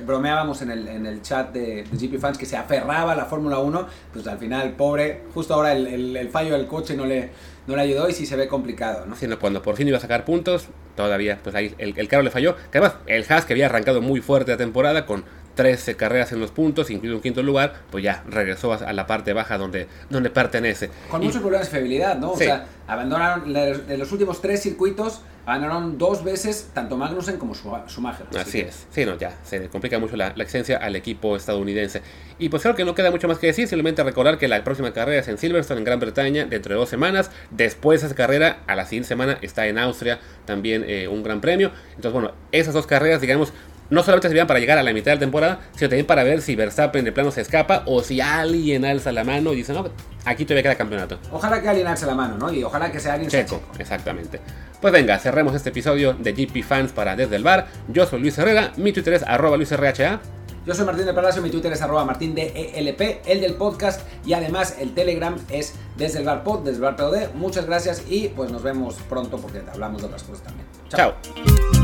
bromeábamos 0.05 0.63
en 0.63 0.71
el, 0.71 0.89
en 0.89 1.07
el 1.07 1.23
chat 1.23 1.53
de, 1.53 1.85
de 1.85 2.07
GP 2.09 2.19
Fans 2.21 2.39
que 2.39 2.47
se 2.47 2.57
aferraba 2.57 3.13
a 3.13 3.17
la 3.17 3.25
Fórmula 3.27 3.59
1, 3.59 3.87
pues 4.13 4.27
al 4.27 4.39
final, 4.39 4.73
pobre, 4.73 5.23
justo 5.35 5.55
ahora 5.55 5.73
el, 5.73 5.87
el- 5.87 6.17
el 6.17 6.29
fallo 6.29 6.53
del 6.57 6.67
coche 6.67 6.97
no 6.97 7.07
le, 7.07 7.31
no 7.67 7.77
le 7.77 7.83
ayudó 7.83 8.09
y 8.09 8.13
sí 8.13 8.27
se 8.27 8.37
ve 8.37 8.49
complicado, 8.49 9.07
¿no? 9.07 9.17
Sino 9.17 9.39
cuando 9.39 9.63
por 9.63 9.77
fin 9.77 9.89
iba 9.89 9.99
a 9.99 10.01
sacar 10.01 10.25
puntos, 10.25 10.69
todavía, 10.97 11.39
pues 11.43 11.55
ahí 11.55 11.75
el, 11.79 11.95
el 11.97 12.09
carro 12.09 12.23
le 12.23 12.31
falló. 12.31 12.57
Que 12.71 12.79
además, 12.79 12.95
el 13.07 13.25
Haas 13.29 13.45
que 13.45 13.53
había 13.55 13.67
arrancado 13.67 14.01
muy 14.01 14.21
fuerte 14.21 14.51
la 14.53 14.57
temporada 14.59 15.07
con 15.07 15.25
13 15.55 15.97
carreras 15.97 16.33
en 16.33 16.41
los 16.41 16.51
puntos, 16.51 16.91
incluido 16.91 17.17
un 17.17 17.23
quinto 17.23 17.43
lugar, 17.43 17.75
pues 17.91 18.05
ya 18.05 18.23
regresó 18.29 18.73
a 18.73 18.93
la 18.93 19.07
parte 19.07 19.33
baja 19.33 19.59
donde, 19.59 19.87
donde 20.09 20.31
pertenece. 20.31 20.91
Con 21.11 21.23
muchos 21.23 21.41
problemas 21.41 21.67
de 21.67 21.73
fiabilidad, 21.73 22.17
¿no? 22.19 22.33
O 22.33 22.37
sea, 22.37 22.67
abandonaron 22.87 23.53
de 23.53 23.99
los 23.99 24.11
últimos 24.13 24.41
tres 24.41 24.63
circuitos, 24.63 25.23
abandonaron 25.47 25.99
dos 25.99 26.23
veces 26.23 26.71
tanto 26.75 26.97
Magnussen 26.97 27.37
como 27.37 27.55
Schumacher. 27.55 28.27
Así, 28.39 28.61
es. 28.61 28.87
Sí, 28.91 29.05
no, 29.05 29.19
ya, 29.19 29.37
se 29.45 29.69
complica 29.69 29.99
mucho 29.99 30.17
la, 30.17 30.33
la 30.37 30.43
existencia 30.43 30.77
al 30.77 30.97
equipo 30.97 31.37
estadounidense. 31.37 32.03
Y 32.39 32.49
pues 32.49 32.63
creo 32.63 32.75
que 32.75 32.85
no 32.85 32.95
queda 32.95 33.11
mucho 33.11 33.29
más 33.29 33.39
que 33.39 33.49
decir, 33.49 33.67
simplemente 33.67 34.03
recordar 34.03 34.39
que 34.39 34.49
la 34.49 34.63
próxima 34.65 34.93
carrera 34.93 35.21
es 35.21 35.29
en 35.29 35.39
Silverstone, 35.39 35.79
en 35.79 35.85
Gran 35.85 36.01
Bretaña, 36.01 36.47
dentro 36.47 36.75
de 36.75 36.81
dos 36.81 36.89
semanas. 36.89 37.31
Después 37.51 38.01
de 38.01 38.07
esa 38.07 38.17
carrera, 38.17 38.61
a 38.67 38.75
la 38.77 38.87
siguiente 38.87 39.09
semana 39.09 39.39
está 39.43 39.67
en 39.67 39.79
Austria 39.79 40.21
también 40.47 40.85
eh, 40.87 41.09
un 41.09 41.23
gran 41.23 41.41
premio. 41.41 41.71
Entonces, 41.97 42.13
bueno, 42.13 42.33
esas 42.53 42.75
dos 42.75 42.87
carreras, 42.87 43.21
digamos, 43.21 43.53
no 43.91 44.03
solamente 44.03 44.29
servían 44.29 44.47
para 44.47 44.61
llegar 44.61 44.79
a 44.79 44.83
la 44.83 44.93
mitad 44.93 45.11
de 45.11 45.17
la 45.17 45.21
temporada, 45.21 45.61
sino 45.77 45.89
también 45.89 46.07
para 46.07 46.23
ver 46.23 46.41
si 46.41 46.57
Verstappen 46.57 47.05
de 47.05 47.13
plano 47.13 47.31
se 47.31 47.41
escapa 47.41 47.83
o 47.87 48.03
si 48.03 48.21
alguien 48.21 48.85
alza 48.85 49.13
la 49.13 49.25
mano 49.25 49.53
y 49.53 49.57
dice, 49.57 49.73
no, 49.73 49.89
aquí 50.25 50.45
todavía 50.45 50.63
queda 50.63 50.77
campeonato. 50.77 51.19
Ojalá 51.33 51.61
que 51.61 51.69
alguien 51.69 51.87
alce 51.87 52.07
la 52.07 52.15
mano, 52.15 52.39
¿no? 52.39 52.53
Y 52.53 52.63
ojalá 52.63 52.91
que 52.91 53.01
sea 53.01 53.15
alguien 53.15 53.31
Checo. 53.31 53.61
Exactamente. 53.79 54.41
Pues 54.81 54.93
venga, 54.93 55.19
cerremos 55.19 55.55
este 55.55 55.71
episodio 55.71 56.15
de 56.15 56.33
GP 56.33 56.63
Fans 56.65 56.93
para 56.93 57.17
Desde 57.17 57.37
el 57.37 57.43
Bar. 57.43 57.67
Yo 57.89 58.07
soy 58.07 58.21
Luis 58.21 58.39
Herrera, 58.39 58.73
mi 58.77 58.93
Twitter 58.93 59.15
es 59.15 59.23
arroba 59.23 59.57
luisrha. 59.57 60.21
Yo 60.67 60.75
soy 60.75 60.85
Martín 60.85 61.07
de 61.07 61.15
Palacio, 61.15 61.41
mi 61.41 61.51
Twitter 61.51 61.73
es 61.73 61.81
arroba 61.81 62.05
martín 62.05 62.35
de 62.35 62.73
ELP, 62.75 63.23
el 63.27 63.41
del 63.41 63.55
podcast 63.55 64.03
y 64.27 64.35
además 64.35 64.77
el 64.79 64.93
Telegram 64.93 65.35
es 65.49 65.75
desde 65.97 66.19
el 66.19 66.27
bar 66.27 66.45
pod, 66.45 66.61
desde 66.61 66.77
el 66.77 66.83
bar 66.83 66.97
POD. 66.97 67.33
Muchas 67.35 67.65
gracias 67.65 68.05
y 68.09 68.29
pues 68.29 68.51
nos 68.53 68.63
vemos 68.63 68.97
pronto 69.09 69.39
porque 69.39 69.63
hablamos 69.73 70.03
de 70.03 70.09
otras 70.09 70.23
cosas 70.23 70.45
también. 70.45 70.67
Chao. 70.91 71.80